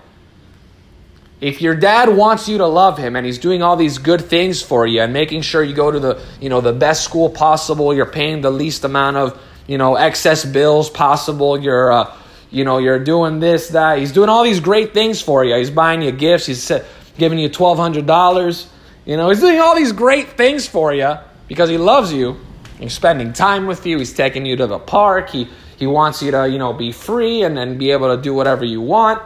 If 1.42 1.60
your 1.60 1.76
dad 1.76 2.16
wants 2.16 2.48
you 2.48 2.60
to 2.60 2.68
love 2.68 3.00
him 3.00 3.16
and 3.16 3.26
he's 3.26 3.40
doing 3.40 3.64
all 3.64 3.76
these 3.76 3.98
good 3.98 4.22
things 4.22 4.62
for 4.62 4.86
you 4.86 5.02
and 5.02 5.12
making 5.12 5.42
sure 5.42 5.64
you 5.64 5.74
go 5.74 5.90
to 5.90 6.00
the, 6.00 6.24
you 6.40 6.50
know, 6.50 6.62
the 6.62 6.74
best 6.74 7.04
school 7.04 7.32
possible, 7.32 7.96
you're 7.96 8.06
paying 8.06 8.42
the 8.42 8.52
least 8.52 8.84
amount 8.84 9.18
of 9.18 9.42
you 9.72 9.78
know, 9.78 9.96
excess 9.96 10.44
bills 10.44 10.90
possible. 10.90 11.58
You're, 11.58 11.94
uh, 11.94 12.14
you 12.50 12.66
know, 12.66 12.80
you're 12.80 13.00
doing 13.00 13.40
this, 13.40 13.70
that. 13.70 14.00
He's 14.00 14.12
doing 14.12 14.28
all 14.28 14.44
these 14.44 14.60
great 14.60 14.94
things 14.94 15.22
for 15.22 15.46
you. 15.46 15.56
He's 15.56 15.72
buying 15.72 16.02
you 16.02 16.12
gifts. 16.12 16.46
He's 16.46 16.70
giving 17.18 17.40
you 17.40 17.48
twelve 17.48 17.78
hundred 17.78 18.06
dollars. 18.06 18.70
You 19.06 19.16
know, 19.16 19.30
he's 19.30 19.40
doing 19.40 19.62
all 19.62 19.74
these 19.74 19.94
great 19.94 20.32
things 20.36 20.68
for 20.68 20.94
you 20.94 21.14
because 21.48 21.70
he 21.70 21.78
loves 21.78 22.12
you. 22.12 22.38
He's 22.80 22.92
spending 22.92 23.32
time 23.32 23.66
with 23.66 23.86
you. 23.86 23.98
He's 23.98 24.12
taking 24.12 24.46
you 24.46 24.58
to 24.58 24.68
the 24.68 24.78
park. 24.78 25.30
He 25.30 25.48
he 25.78 25.88
wants 25.88 26.22
you 26.22 26.32
to, 26.32 26.50
you 26.50 26.58
know, 26.58 26.74
be 26.74 26.92
free 26.92 27.44
and 27.44 27.56
then 27.56 27.78
be 27.78 27.92
able 27.92 28.14
to 28.14 28.22
do 28.22 28.34
whatever 28.34 28.66
you 28.66 28.82
want. 28.82 29.22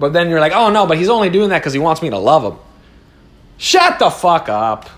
But 0.00 0.12
then 0.12 0.28
you're 0.28 0.40
like, 0.40 0.54
oh 0.54 0.70
no, 0.70 0.86
but 0.86 0.98
he's 0.98 1.08
only 1.08 1.30
doing 1.30 1.50
that 1.50 1.60
because 1.60 1.72
he 1.72 1.78
wants 1.78 2.02
me 2.02 2.10
to 2.10 2.18
love 2.18 2.42
him. 2.42 2.58
Shut 3.58 4.00
the 4.00 4.10
fuck 4.10 4.48
up. 4.48 4.90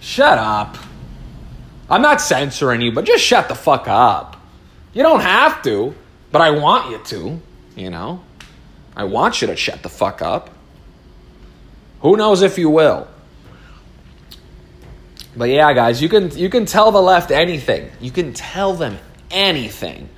Shut 0.00 0.36
up. 0.36 0.76
I'm 1.92 2.00
not 2.00 2.22
censoring 2.22 2.80
you, 2.80 2.90
but 2.90 3.04
just 3.04 3.22
shut 3.22 3.48
the 3.48 3.54
fuck 3.54 3.86
up. 3.86 4.40
You 4.94 5.02
don't 5.02 5.20
have 5.20 5.62
to, 5.64 5.94
but 6.30 6.40
I 6.40 6.50
want 6.50 6.90
you 6.90 6.98
to, 7.04 7.40
you 7.76 7.90
know? 7.90 8.24
I 8.96 9.04
want 9.04 9.42
you 9.42 9.48
to 9.48 9.56
shut 9.56 9.82
the 9.82 9.90
fuck 9.90 10.22
up. 10.22 10.48
Who 12.00 12.16
knows 12.16 12.40
if 12.40 12.56
you 12.56 12.70
will? 12.70 13.08
But 15.36 15.50
yeah, 15.50 15.70
guys, 15.74 16.00
you 16.00 16.08
can 16.08 16.30
you 16.30 16.48
can 16.48 16.64
tell 16.64 16.92
the 16.92 17.00
left 17.00 17.30
anything. 17.30 17.90
You 18.00 18.10
can 18.10 18.32
tell 18.32 18.72
them 18.72 18.96
anything. 19.30 20.08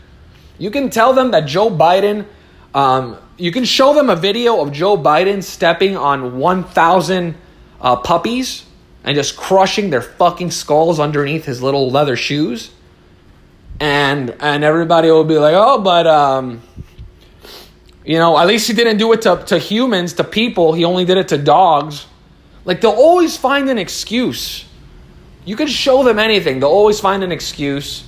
You 0.58 0.70
can 0.70 0.90
tell 0.90 1.12
them 1.12 1.32
that 1.32 1.46
Joe 1.48 1.70
Biden. 1.70 2.26
Um, 2.72 3.16
you 3.36 3.50
can 3.50 3.64
show 3.64 3.94
them 3.94 4.10
a 4.10 4.16
video 4.16 4.60
of 4.60 4.70
Joe 4.70 4.96
Biden 4.96 5.42
stepping 5.42 5.96
on 5.96 6.38
1,000 6.38 7.34
uh, 7.80 7.96
puppies 7.96 8.64
and 9.04 9.14
just 9.14 9.36
crushing 9.36 9.90
their 9.90 10.02
fucking 10.02 10.50
skulls 10.50 10.98
underneath 10.98 11.44
his 11.44 11.62
little 11.62 11.90
leather 11.90 12.16
shoes. 12.16 12.70
And 13.80 14.30
and 14.40 14.64
everybody 14.64 15.10
will 15.10 15.24
be 15.24 15.38
like, 15.38 15.54
oh, 15.54 15.80
but 15.80 16.06
um, 16.06 16.62
you 18.04 18.18
know, 18.18 18.38
at 18.38 18.46
least 18.46 18.66
he 18.66 18.72
didn't 18.72 18.98
do 18.98 19.12
it 19.12 19.22
to, 19.22 19.42
to 19.46 19.58
humans, 19.58 20.14
to 20.14 20.24
people. 20.24 20.72
He 20.72 20.84
only 20.84 21.04
did 21.04 21.18
it 21.18 21.28
to 21.28 21.38
dogs. 21.38 22.06
Like 22.64 22.80
they'll 22.80 22.92
always 22.92 23.36
find 23.36 23.68
an 23.68 23.78
excuse. 23.78 24.64
You 25.44 25.56
can 25.56 25.68
show 25.68 26.02
them 26.02 26.18
anything. 26.18 26.60
They'll 26.60 26.70
always 26.70 27.00
find 27.00 27.22
an 27.22 27.32
excuse. 27.32 28.06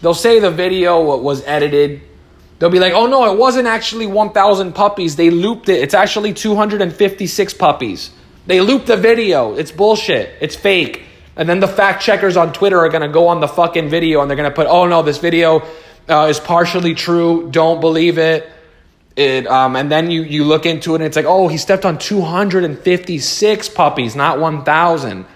They'll 0.00 0.14
say 0.14 0.40
the 0.40 0.50
video 0.50 1.18
was 1.18 1.44
edited. 1.44 2.02
They'll 2.58 2.70
be 2.70 2.80
like, 2.80 2.92
oh 2.92 3.06
no, 3.06 3.32
it 3.32 3.38
wasn't 3.38 3.68
actually 3.68 4.06
1,000 4.06 4.72
puppies. 4.72 5.14
They 5.14 5.30
looped 5.30 5.68
it. 5.68 5.80
It's 5.80 5.94
actually 5.94 6.32
256 6.32 7.54
puppies. 7.54 8.10
They 8.46 8.60
loop 8.60 8.86
the 8.86 8.96
video. 8.96 9.54
It's 9.54 9.70
bullshit. 9.70 10.36
It's 10.40 10.56
fake. 10.56 11.02
And 11.36 11.48
then 11.48 11.60
the 11.60 11.68
fact 11.68 12.02
checkers 12.02 12.36
on 12.36 12.52
Twitter 12.52 12.78
are 12.78 12.88
going 12.88 13.02
to 13.02 13.12
go 13.12 13.28
on 13.28 13.40
the 13.40 13.48
fucking 13.48 13.88
video 13.88 14.20
and 14.20 14.30
they're 14.30 14.36
going 14.36 14.50
to 14.50 14.54
put, 14.54 14.66
oh 14.66 14.86
no, 14.86 15.02
this 15.02 15.18
video 15.18 15.62
uh, 16.08 16.26
is 16.28 16.38
partially 16.38 16.94
true. 16.94 17.50
Don't 17.50 17.80
believe 17.80 18.18
it. 18.18 18.50
It, 19.14 19.46
um, 19.46 19.76
and 19.76 19.90
then 19.90 20.10
you, 20.10 20.22
you 20.22 20.44
look 20.44 20.66
into 20.66 20.92
it 20.92 20.96
and 20.96 21.04
it's 21.04 21.16
like, 21.16 21.26
oh, 21.26 21.48
he 21.48 21.58
stepped 21.58 21.84
on 21.84 21.98
256 21.98 23.68
puppies, 23.70 24.16
not 24.16 24.40
1,000. 24.40 25.26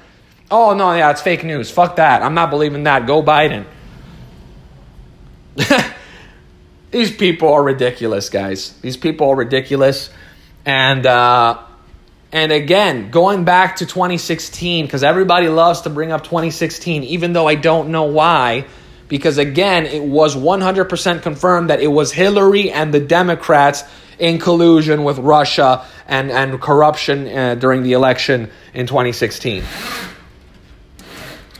Oh, 0.50 0.74
no, 0.74 0.94
yeah, 0.94 1.10
it's 1.10 1.20
fake 1.22 1.44
news. 1.44 1.70
Fuck 1.70 1.96
that. 1.96 2.22
I'm 2.22 2.34
not 2.34 2.50
believing 2.50 2.84
that. 2.84 3.06
Go 3.06 3.22
Biden. 3.22 3.66
These 6.90 7.16
people 7.16 7.52
are 7.52 7.62
ridiculous, 7.62 8.30
guys. 8.30 8.72
These 8.80 8.96
people 8.96 9.28
are 9.30 9.36
ridiculous. 9.36 10.10
And, 10.64 11.04
uh, 11.04 11.65
and 12.32 12.50
again, 12.50 13.10
going 13.10 13.44
back 13.44 13.76
to 13.76 13.86
2016, 13.86 14.86
because 14.86 15.02
everybody 15.02 15.48
loves 15.48 15.82
to 15.82 15.90
bring 15.90 16.12
up 16.12 16.24
2016, 16.24 17.04
even 17.04 17.32
though 17.32 17.46
I 17.46 17.54
don't 17.54 17.90
know 17.90 18.04
why, 18.04 18.66
because 19.08 19.38
again, 19.38 19.86
it 19.86 20.02
was 20.02 20.34
100% 20.34 21.22
confirmed 21.22 21.70
that 21.70 21.80
it 21.80 21.86
was 21.86 22.12
Hillary 22.12 22.70
and 22.70 22.92
the 22.92 23.00
Democrats 23.00 23.84
in 24.18 24.38
collusion 24.38 25.04
with 25.04 25.18
Russia 25.18 25.86
and, 26.08 26.30
and 26.30 26.60
corruption 26.60 27.28
uh, 27.28 27.54
during 27.54 27.82
the 27.82 27.92
election 27.92 28.50
in 28.74 28.86
2016. 28.86 29.62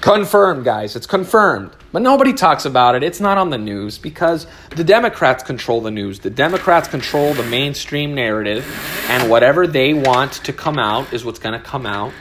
Confirmed, 0.00 0.64
guys. 0.64 0.96
It's 0.96 1.06
confirmed. 1.06 1.70
But 1.96 2.02
nobody 2.02 2.34
talks 2.34 2.66
about 2.66 2.94
it. 2.94 3.02
It's 3.02 3.20
not 3.20 3.38
on 3.38 3.48
the 3.48 3.56
news 3.56 3.96
because 3.96 4.46
the 4.68 4.84
Democrats 4.84 5.42
control 5.42 5.80
the 5.80 5.90
news. 5.90 6.18
The 6.18 6.28
Democrats 6.28 6.88
control 6.88 7.32
the 7.32 7.42
mainstream 7.42 8.14
narrative, 8.14 8.66
and 9.08 9.30
whatever 9.30 9.66
they 9.66 9.94
want 9.94 10.32
to 10.44 10.52
come 10.52 10.78
out 10.78 11.14
is 11.14 11.24
what's 11.24 11.38
going 11.38 11.58
to 11.58 11.66
come 11.66 11.86
out, 11.86 12.12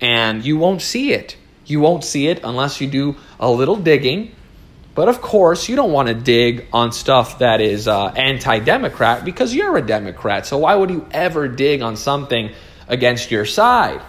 and 0.00 0.44
you 0.44 0.56
won't 0.56 0.80
see 0.80 1.12
it. 1.12 1.36
You 1.64 1.80
won't 1.80 2.04
see 2.04 2.28
it 2.28 2.44
unless 2.44 2.80
you 2.80 2.86
do 2.86 3.16
a 3.40 3.50
little 3.50 3.74
digging 3.74 4.30
But 4.94 5.08
of 5.08 5.20
course, 5.20 5.68
you 5.68 5.74
don't 5.74 5.90
want 5.90 6.06
to 6.06 6.14
dig 6.14 6.68
on 6.72 6.92
stuff 6.92 7.40
that 7.40 7.60
is 7.60 7.88
uh, 7.88 8.12
anti 8.14 8.60
Democrat 8.60 9.24
because 9.24 9.52
you're 9.52 9.76
a 9.76 9.84
Democrat. 9.84 10.46
So 10.46 10.58
why 10.58 10.76
would 10.76 10.90
you 10.90 11.04
ever 11.10 11.48
dig 11.48 11.82
on 11.82 11.96
something 11.96 12.52
against 12.86 13.32
your 13.32 13.44
side? 13.44 14.02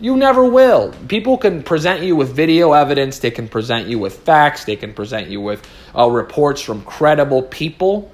You 0.00 0.16
never 0.16 0.42
will. 0.44 0.94
People 1.08 1.36
can 1.36 1.62
present 1.62 2.02
you 2.02 2.16
with 2.16 2.34
video 2.34 2.72
evidence, 2.72 3.18
they 3.18 3.30
can 3.30 3.48
present 3.48 3.86
you 3.86 3.98
with 3.98 4.20
facts, 4.20 4.64
they 4.64 4.76
can 4.76 4.94
present 4.94 5.28
you 5.28 5.42
with 5.42 5.66
uh, 5.96 6.08
reports 6.08 6.62
from 6.62 6.82
credible 6.82 7.42
people, 7.42 8.10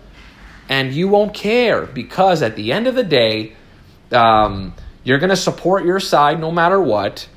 and 0.69 0.93
you 0.93 1.07
won't 1.07 1.33
care 1.33 1.87
because 1.87 2.43
at 2.43 2.57
the 2.57 2.73
end 2.73 2.89
of 2.89 2.97
the 2.97 3.05
day, 3.05 3.53
um, 4.11 4.75
you're 5.05 5.19
going 5.19 5.31
to 5.31 5.37
support 5.37 5.85
your 5.85 6.01
side 6.01 6.41
no 6.41 6.51
matter 6.51 6.81
what. 6.81 7.29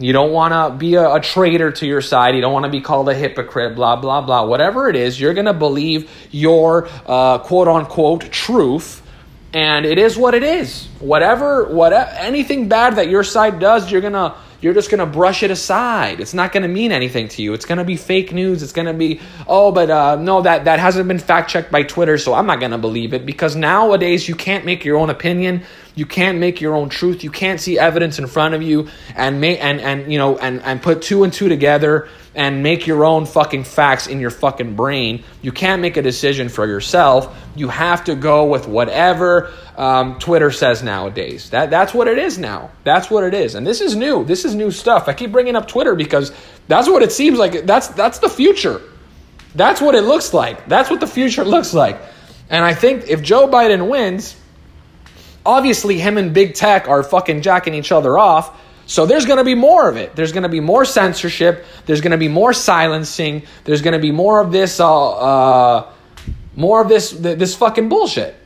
You 0.00 0.12
don't 0.12 0.32
want 0.32 0.52
to 0.52 0.76
be 0.76 0.94
a, 0.94 1.14
a, 1.14 1.20
traitor 1.20 1.70
to 1.70 1.86
your 1.86 2.00
side. 2.00 2.34
You 2.34 2.40
don't 2.40 2.52
want 2.52 2.64
to 2.64 2.70
be 2.70 2.80
called 2.80 3.08
a 3.08 3.14
hypocrite, 3.14 3.76
blah, 3.76 3.94
blah, 3.96 4.20
blah. 4.22 4.44
Whatever 4.44 4.88
it 4.88 4.96
is, 4.96 5.20
you're 5.20 5.34
going 5.34 5.46
to 5.46 5.52
believe 5.52 6.10
your 6.32 6.88
uh, 7.06 7.38
quote 7.38 7.68
unquote 7.68 8.32
truth 8.32 9.01
and 9.54 9.84
it 9.84 9.98
is 9.98 10.16
what 10.16 10.34
it 10.34 10.42
is. 10.42 10.86
Whatever, 10.98 11.66
whatever, 11.66 12.10
anything 12.12 12.68
bad 12.68 12.96
that 12.96 13.08
your 13.08 13.22
side 13.22 13.58
does, 13.58 13.90
you're 13.90 14.00
gonna, 14.00 14.34
you're 14.60 14.72
just 14.72 14.90
gonna 14.90 15.06
brush 15.06 15.42
it 15.42 15.50
aside. 15.50 16.20
It's 16.20 16.32
not 16.32 16.52
gonna 16.52 16.68
mean 16.68 16.90
anything 16.90 17.28
to 17.28 17.42
you. 17.42 17.52
It's 17.52 17.66
gonna 17.66 17.84
be 17.84 17.96
fake 17.96 18.32
news. 18.32 18.62
It's 18.62 18.72
gonna 18.72 18.94
be, 18.94 19.20
oh, 19.46 19.70
but 19.72 19.90
uh, 19.90 20.16
no, 20.16 20.42
that 20.42 20.64
that 20.64 20.78
hasn't 20.78 21.06
been 21.06 21.18
fact 21.18 21.50
checked 21.50 21.70
by 21.70 21.82
Twitter, 21.82 22.16
so 22.16 22.32
I'm 22.32 22.46
not 22.46 22.60
gonna 22.60 22.78
believe 22.78 23.12
it 23.12 23.26
because 23.26 23.54
nowadays 23.54 24.28
you 24.28 24.34
can't 24.34 24.64
make 24.64 24.84
your 24.84 24.96
own 24.96 25.10
opinion. 25.10 25.64
You 25.94 26.06
can't 26.06 26.38
make 26.38 26.62
your 26.62 26.74
own 26.74 26.88
truth. 26.88 27.22
You 27.22 27.30
can't 27.30 27.60
see 27.60 27.78
evidence 27.78 28.18
in 28.18 28.26
front 28.26 28.54
of 28.54 28.62
you 28.62 28.88
and 29.14 29.40
make 29.40 29.62
and 29.62 29.80
and 29.80 30.10
you 30.10 30.18
know 30.18 30.38
and 30.38 30.62
and 30.62 30.80
put 30.80 31.02
two 31.02 31.24
and 31.24 31.32
two 31.32 31.48
together 31.50 32.08
and 32.34 32.62
make 32.62 32.86
your 32.86 33.04
own 33.04 33.26
fucking 33.26 33.64
facts 33.64 34.06
in 34.06 34.20
your 34.20 34.30
fucking 34.30 34.74
brain. 34.74 35.22
You 35.42 35.52
can't 35.52 35.82
make 35.82 35.96
a 35.96 36.02
decision 36.02 36.48
for 36.48 36.66
yourself. 36.66 37.36
You 37.54 37.68
have 37.68 38.04
to 38.04 38.14
go 38.14 38.46
with 38.46 38.66
whatever 38.66 39.52
um, 39.76 40.18
Twitter 40.18 40.50
says 40.50 40.82
nowadays. 40.82 41.50
That 41.50 41.70
that's 41.70 41.92
what 41.92 42.08
it 42.08 42.18
is 42.18 42.38
now. 42.38 42.70
That's 42.84 43.10
what 43.10 43.24
it 43.24 43.34
is. 43.34 43.54
And 43.54 43.66
this 43.66 43.80
is 43.80 43.94
new. 43.94 44.24
This 44.24 44.44
is 44.44 44.54
new 44.54 44.70
stuff. 44.70 45.08
I 45.08 45.12
keep 45.12 45.32
bringing 45.32 45.56
up 45.56 45.68
Twitter 45.68 45.94
because 45.94 46.32
that's 46.68 46.88
what 46.88 47.02
it 47.02 47.12
seems 47.12 47.38
like. 47.38 47.66
That's 47.66 47.88
that's 47.88 48.18
the 48.18 48.30
future. 48.30 48.80
That's 49.54 49.80
what 49.80 49.94
it 49.94 50.02
looks 50.02 50.32
like. 50.32 50.66
That's 50.66 50.88
what 50.90 51.00
the 51.00 51.06
future 51.06 51.44
looks 51.44 51.74
like. 51.74 52.00
And 52.48 52.64
I 52.64 52.74
think 52.74 53.08
if 53.08 53.22
Joe 53.22 53.48
Biden 53.48 53.90
wins 53.90 54.36
obviously 55.44 55.98
him 55.98 56.18
and 56.18 56.32
big 56.32 56.54
tech 56.54 56.88
are 56.88 57.02
fucking 57.02 57.42
jacking 57.42 57.74
each 57.74 57.92
other 57.92 58.18
off. 58.18 58.58
So 58.92 59.06
there's 59.06 59.24
going 59.24 59.38
to 59.38 59.44
be 59.44 59.54
more 59.54 59.88
of 59.88 59.96
it. 59.96 60.14
There's 60.14 60.32
going 60.32 60.42
to 60.42 60.50
be 60.50 60.60
more 60.60 60.84
censorship. 60.84 61.64
There's 61.86 62.02
going 62.02 62.10
to 62.10 62.18
be 62.18 62.28
more 62.28 62.52
silencing. 62.52 63.44
There's 63.64 63.80
going 63.80 63.94
to 63.94 63.98
be 63.98 64.12
more 64.12 64.38
of 64.38 64.52
this, 64.52 64.80
uh, 64.80 65.12
uh, 65.12 65.92
more 66.56 66.82
of 66.82 66.90
this, 66.90 67.10
this 67.10 67.56
fucking 67.56 67.88
bullshit. 67.88 68.36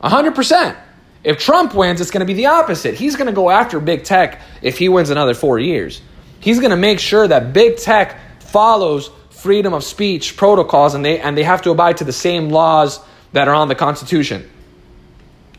A 0.00 0.08
hundred 0.08 0.34
percent. 0.34 0.78
If 1.22 1.36
Trump 1.36 1.74
wins, 1.74 2.00
it's 2.00 2.10
going 2.10 2.20
to 2.20 2.26
be 2.26 2.32
the 2.32 2.46
opposite. 2.46 2.94
He's 2.94 3.16
going 3.16 3.26
to 3.26 3.34
go 3.34 3.50
after 3.50 3.78
big 3.80 4.04
tech 4.04 4.40
if 4.62 4.78
he 4.78 4.88
wins 4.88 5.10
another 5.10 5.34
four 5.34 5.58
years. 5.58 6.00
He's 6.40 6.58
going 6.58 6.70
to 6.70 6.78
make 6.78 6.98
sure 6.98 7.28
that 7.28 7.52
big 7.52 7.76
tech 7.76 8.18
follows 8.40 9.10
freedom 9.28 9.74
of 9.74 9.84
speech 9.84 10.38
protocols 10.38 10.94
and 10.94 11.04
they 11.04 11.20
and 11.20 11.36
they 11.36 11.42
have 11.42 11.60
to 11.62 11.70
abide 11.70 11.98
to 11.98 12.04
the 12.04 12.14
same 12.14 12.48
laws 12.48 12.98
that 13.34 13.46
are 13.46 13.54
on 13.54 13.68
the 13.68 13.74
Constitution. 13.74 14.48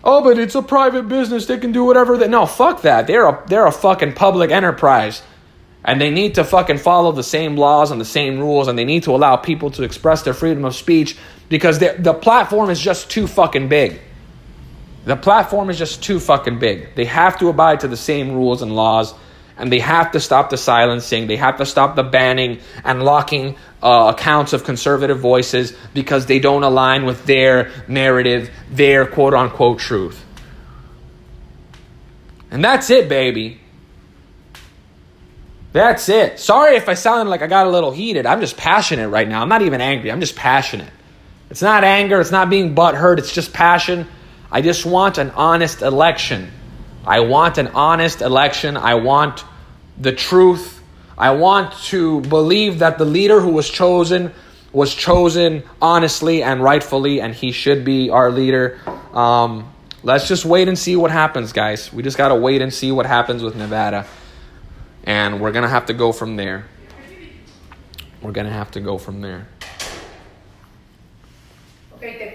Oh, 0.04 0.24
but 0.24 0.40
it's 0.40 0.56
a 0.56 0.62
private 0.62 1.08
business. 1.08 1.46
They 1.46 1.58
can 1.58 1.72
do 1.72 1.84
whatever 1.84 2.18
they. 2.18 2.28
No, 2.28 2.46
fuck 2.46 2.82
that. 2.82 3.08
They're 3.08 3.28
a 3.28 3.44
they're 3.48 3.68
a 3.68 3.72
fucking 3.72 4.14
public 4.14 4.50
enterprise, 4.52 5.22
and 5.86 6.02
they 6.02 6.10
need 6.10 6.36
to 6.36 6.44
fucking 6.44 6.80
follow 6.80 7.12
the 7.12 7.24
same 7.24 7.56
laws 7.56 7.92
and 7.92 8.02
the 8.02 8.06
same 8.06 8.40
rules, 8.40 8.68
and 8.68 8.78
they 8.78 8.86
need 8.86 9.04
to 9.04 9.12
allow 9.12 9.36
people 9.36 9.70
to 9.72 9.84
express 9.84 10.24
their 10.24 10.34
freedom 10.34 10.66
of 10.66 10.76
speech 10.76 11.18
because 11.50 11.80
the 11.80 12.18
platform 12.20 12.70
is 12.70 12.80
just 12.80 13.12
too 13.12 13.28
fucking 13.28 13.70
big. 13.70 14.00
The 15.06 15.16
platform 15.16 15.70
is 15.70 15.78
just 15.78 16.04
too 16.04 16.20
fucking 16.20 16.60
big. 16.60 16.96
They 16.96 17.06
have 17.06 17.38
to 17.40 17.50
abide 17.50 17.80
to 17.82 17.88
the 17.88 17.98
same 17.98 18.34
rules 18.34 18.62
and 18.62 18.76
laws 18.76 19.14
and 19.62 19.72
they 19.72 19.80
have 19.80 20.12
to 20.14 20.20
stop 20.20 20.50
the 20.50 20.58
silencing. 20.58 21.28
They 21.28 21.36
have 21.36 21.58
to 21.58 21.68
stop 21.68 21.96
the 21.96 22.02
banning 22.02 22.60
and 22.84 23.04
locking 23.04 23.58
uh, 23.84 24.12
accounts 24.16 24.54
of 24.54 24.64
conservative 24.64 25.20
voices 25.20 25.78
because 25.94 26.26
they 26.26 26.40
don't 26.40 26.64
align 26.64 27.06
with 27.06 27.28
their 27.28 27.72
narrative, 27.88 28.50
their 28.72 29.06
quote 29.06 29.36
unquote 29.36 29.78
truth. 29.78 30.26
And 32.50 32.66
that's 32.66 32.90
it, 32.90 33.08
baby. 33.08 33.62
That's 35.74 36.10
it. 36.10 36.40
Sorry 36.40 36.76
if 36.76 36.90
I 36.90 36.96
sound 36.96 37.30
like 37.30 37.44
I 37.44 37.48
got 37.48 37.68
a 37.68 37.70
little 37.70 37.92
heated. 37.92 38.26
I'm 38.26 38.42
just 38.42 38.58
passionate 38.58 39.10
right 39.10 39.28
now. 39.28 39.44
I'm 39.44 39.50
not 39.50 39.62
even 39.62 39.80
angry. 39.80 40.12
I'm 40.12 40.20
just 40.22 40.36
passionate. 40.36 40.92
It's 41.52 41.62
not 41.62 41.84
anger. 41.84 42.20
It's 42.20 42.32
not 42.32 42.50
being 42.50 42.74
butthurt. 42.74 43.20
It's 43.20 43.32
just 43.32 43.54
passion. 43.54 44.08
I 44.52 44.62
just 44.62 44.88
want 44.88 45.20
an 45.20 45.30
honest 45.30 45.84
election. 45.84 46.52
I 47.06 47.20
want 47.20 47.60
an 47.60 47.68
honest 47.68 48.22
election. 48.22 48.76
I 48.76 48.96
want 48.96 49.46
the 50.02 50.12
truth. 50.12 50.82
I 51.18 51.32
want 51.32 51.74
to 51.86 52.22
believe 52.22 52.80
that 52.80 52.98
the 52.98 53.06
leader 53.06 53.40
who 53.40 53.52
was 53.52 53.70
chosen 53.70 54.34
was 54.74 54.96
chosen 54.96 55.64
honestly 55.82 56.42
and 56.44 56.64
rightfully, 56.64 57.22
and 57.22 57.36
he 57.36 57.52
should 57.52 57.86
be 57.86 58.10
our 58.10 58.32
leader. 58.32 58.80
Um, 59.14 59.72
let's 60.02 60.28
just 60.28 60.46
wait 60.46 60.68
and 60.68 60.80
see 60.80 60.96
what 60.96 61.12
happens, 61.12 61.54
guys. 61.54 61.92
We 61.94 62.04
just 62.04 62.18
got 62.18 62.30
to 62.30 62.36
wait 62.36 62.62
and 62.62 62.74
see 62.74 62.92
what 62.92 63.06
happens 63.06 63.44
with 63.44 63.56
Nevada. 63.56 64.08
And 65.04 65.42
we're 65.42 65.52
going 65.52 65.64
to 65.64 65.70
have 65.70 65.88
to 65.88 65.94
go 65.94 66.12
from 66.12 66.38
there. 66.38 66.66
We're 68.22 68.32
going 68.32 68.48
to 68.48 68.54
have 68.54 68.72
to 68.72 68.80
go 68.80 68.98
from 68.98 69.22
there. 69.22 69.48
Okay, 71.96 72.34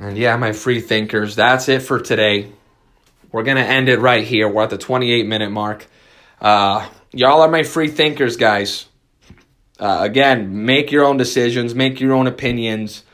And 0.00 0.16
yeah, 0.16 0.34
my 0.36 0.52
free 0.52 0.80
thinkers, 0.80 1.36
that's 1.36 1.68
it 1.68 1.80
for 1.82 2.00
today. 2.00 2.50
We're 3.30 3.42
going 3.42 3.58
to 3.58 3.62
end 3.62 3.90
it 3.90 3.98
right 3.98 4.24
here. 4.26 4.48
We're 4.48 4.62
at 4.62 4.70
the 4.70 4.78
28 4.78 5.26
minute 5.26 5.50
mark. 5.50 5.86
Uh, 6.40 6.88
y'all 7.12 7.42
are 7.42 7.50
my 7.50 7.64
free 7.64 7.88
thinkers, 7.88 8.38
guys. 8.38 8.86
Uh, 9.78 9.98
again, 10.00 10.64
make 10.64 10.90
your 10.90 11.04
own 11.04 11.18
decisions, 11.18 11.74
make 11.74 12.00
your 12.00 12.14
own 12.14 12.26
opinions. 12.26 13.04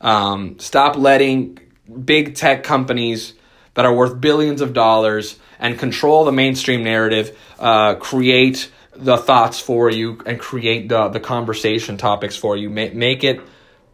Um, 0.00 0.60
stop 0.60 0.96
letting 0.96 1.58
big 2.04 2.36
tech 2.36 2.62
companies 2.62 3.34
that 3.74 3.84
are 3.84 3.92
worth 3.92 4.20
billions 4.20 4.60
of 4.60 4.72
dollars 4.72 5.40
and 5.58 5.76
control 5.76 6.24
the 6.24 6.32
mainstream 6.32 6.84
narrative 6.84 7.36
uh, 7.58 7.96
create 7.96 8.70
the 8.94 9.16
thoughts 9.16 9.58
for 9.58 9.90
you 9.90 10.22
and 10.26 10.38
create 10.38 10.88
the, 10.88 11.08
the 11.08 11.20
conversation 11.20 11.96
topics 11.96 12.36
for 12.36 12.56
you. 12.56 12.70
Make, 12.70 12.94
make 12.94 13.24
it 13.24 13.40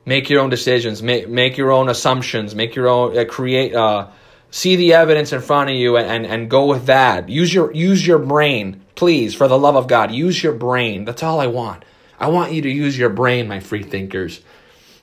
Make 0.05 0.29
your 0.31 0.41
own 0.41 0.51
decisions. 0.51 1.03
Make 1.03 1.29
make 1.29 1.57
your 1.57 1.71
own 1.71 1.89
assumptions. 1.89 2.55
Make 2.55 2.75
your 2.75 2.89
own 2.89 3.17
uh, 3.17 3.25
create. 3.25 3.75
Uh, 3.75 4.09
see 4.51 4.77
the 4.77 4.95
evidence 4.95 5.33
in 5.33 5.41
front 5.41 5.71
of 5.71 5.77
you 5.77 5.97
and, 5.97 6.09
and 6.09 6.27
and 6.27 6.51
go 6.51 6.67
with 6.67 6.87
that. 6.87 7.29
Use 7.29 7.53
your 7.53 7.73
use 7.73 8.07
your 8.07 8.19
brain, 8.19 8.83
please, 8.95 9.35
for 9.35 9.49
the 9.49 9.59
love 9.59 9.77
of 9.77 9.87
God. 9.87 10.11
Use 10.11 10.43
your 10.43 10.55
brain. 10.55 11.05
That's 11.05 11.23
all 11.23 11.41
I 11.41 11.47
want. 11.47 11.85
I 12.19 12.29
want 12.29 12.53
you 12.53 12.63
to 12.63 12.71
use 12.71 12.97
your 12.97 13.11
brain, 13.11 13.49
my 13.49 13.61
free 13.61 13.83
thinkers. 13.83 14.41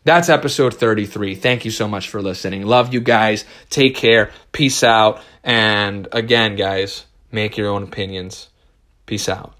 That's 0.05 0.29
episode 0.29 0.73
33. 0.73 1.35
Thank 1.35 1.65
you 1.65 1.71
so 1.71 1.87
much 1.87 2.09
for 2.09 2.21
listening. 2.21 2.65
Love 2.65 2.93
you 2.93 3.01
guys. 3.01 3.43
Take 3.69 3.95
care. 3.95 4.31
Peace 4.53 4.83
out. 4.83 5.21
And 5.43 6.07
again, 6.13 6.55
guys, 6.55 7.05
make 7.31 7.57
your 7.57 7.67
own 7.67 7.83
opinions. 7.83 8.49
Peace 9.05 9.27
out. 9.27 9.58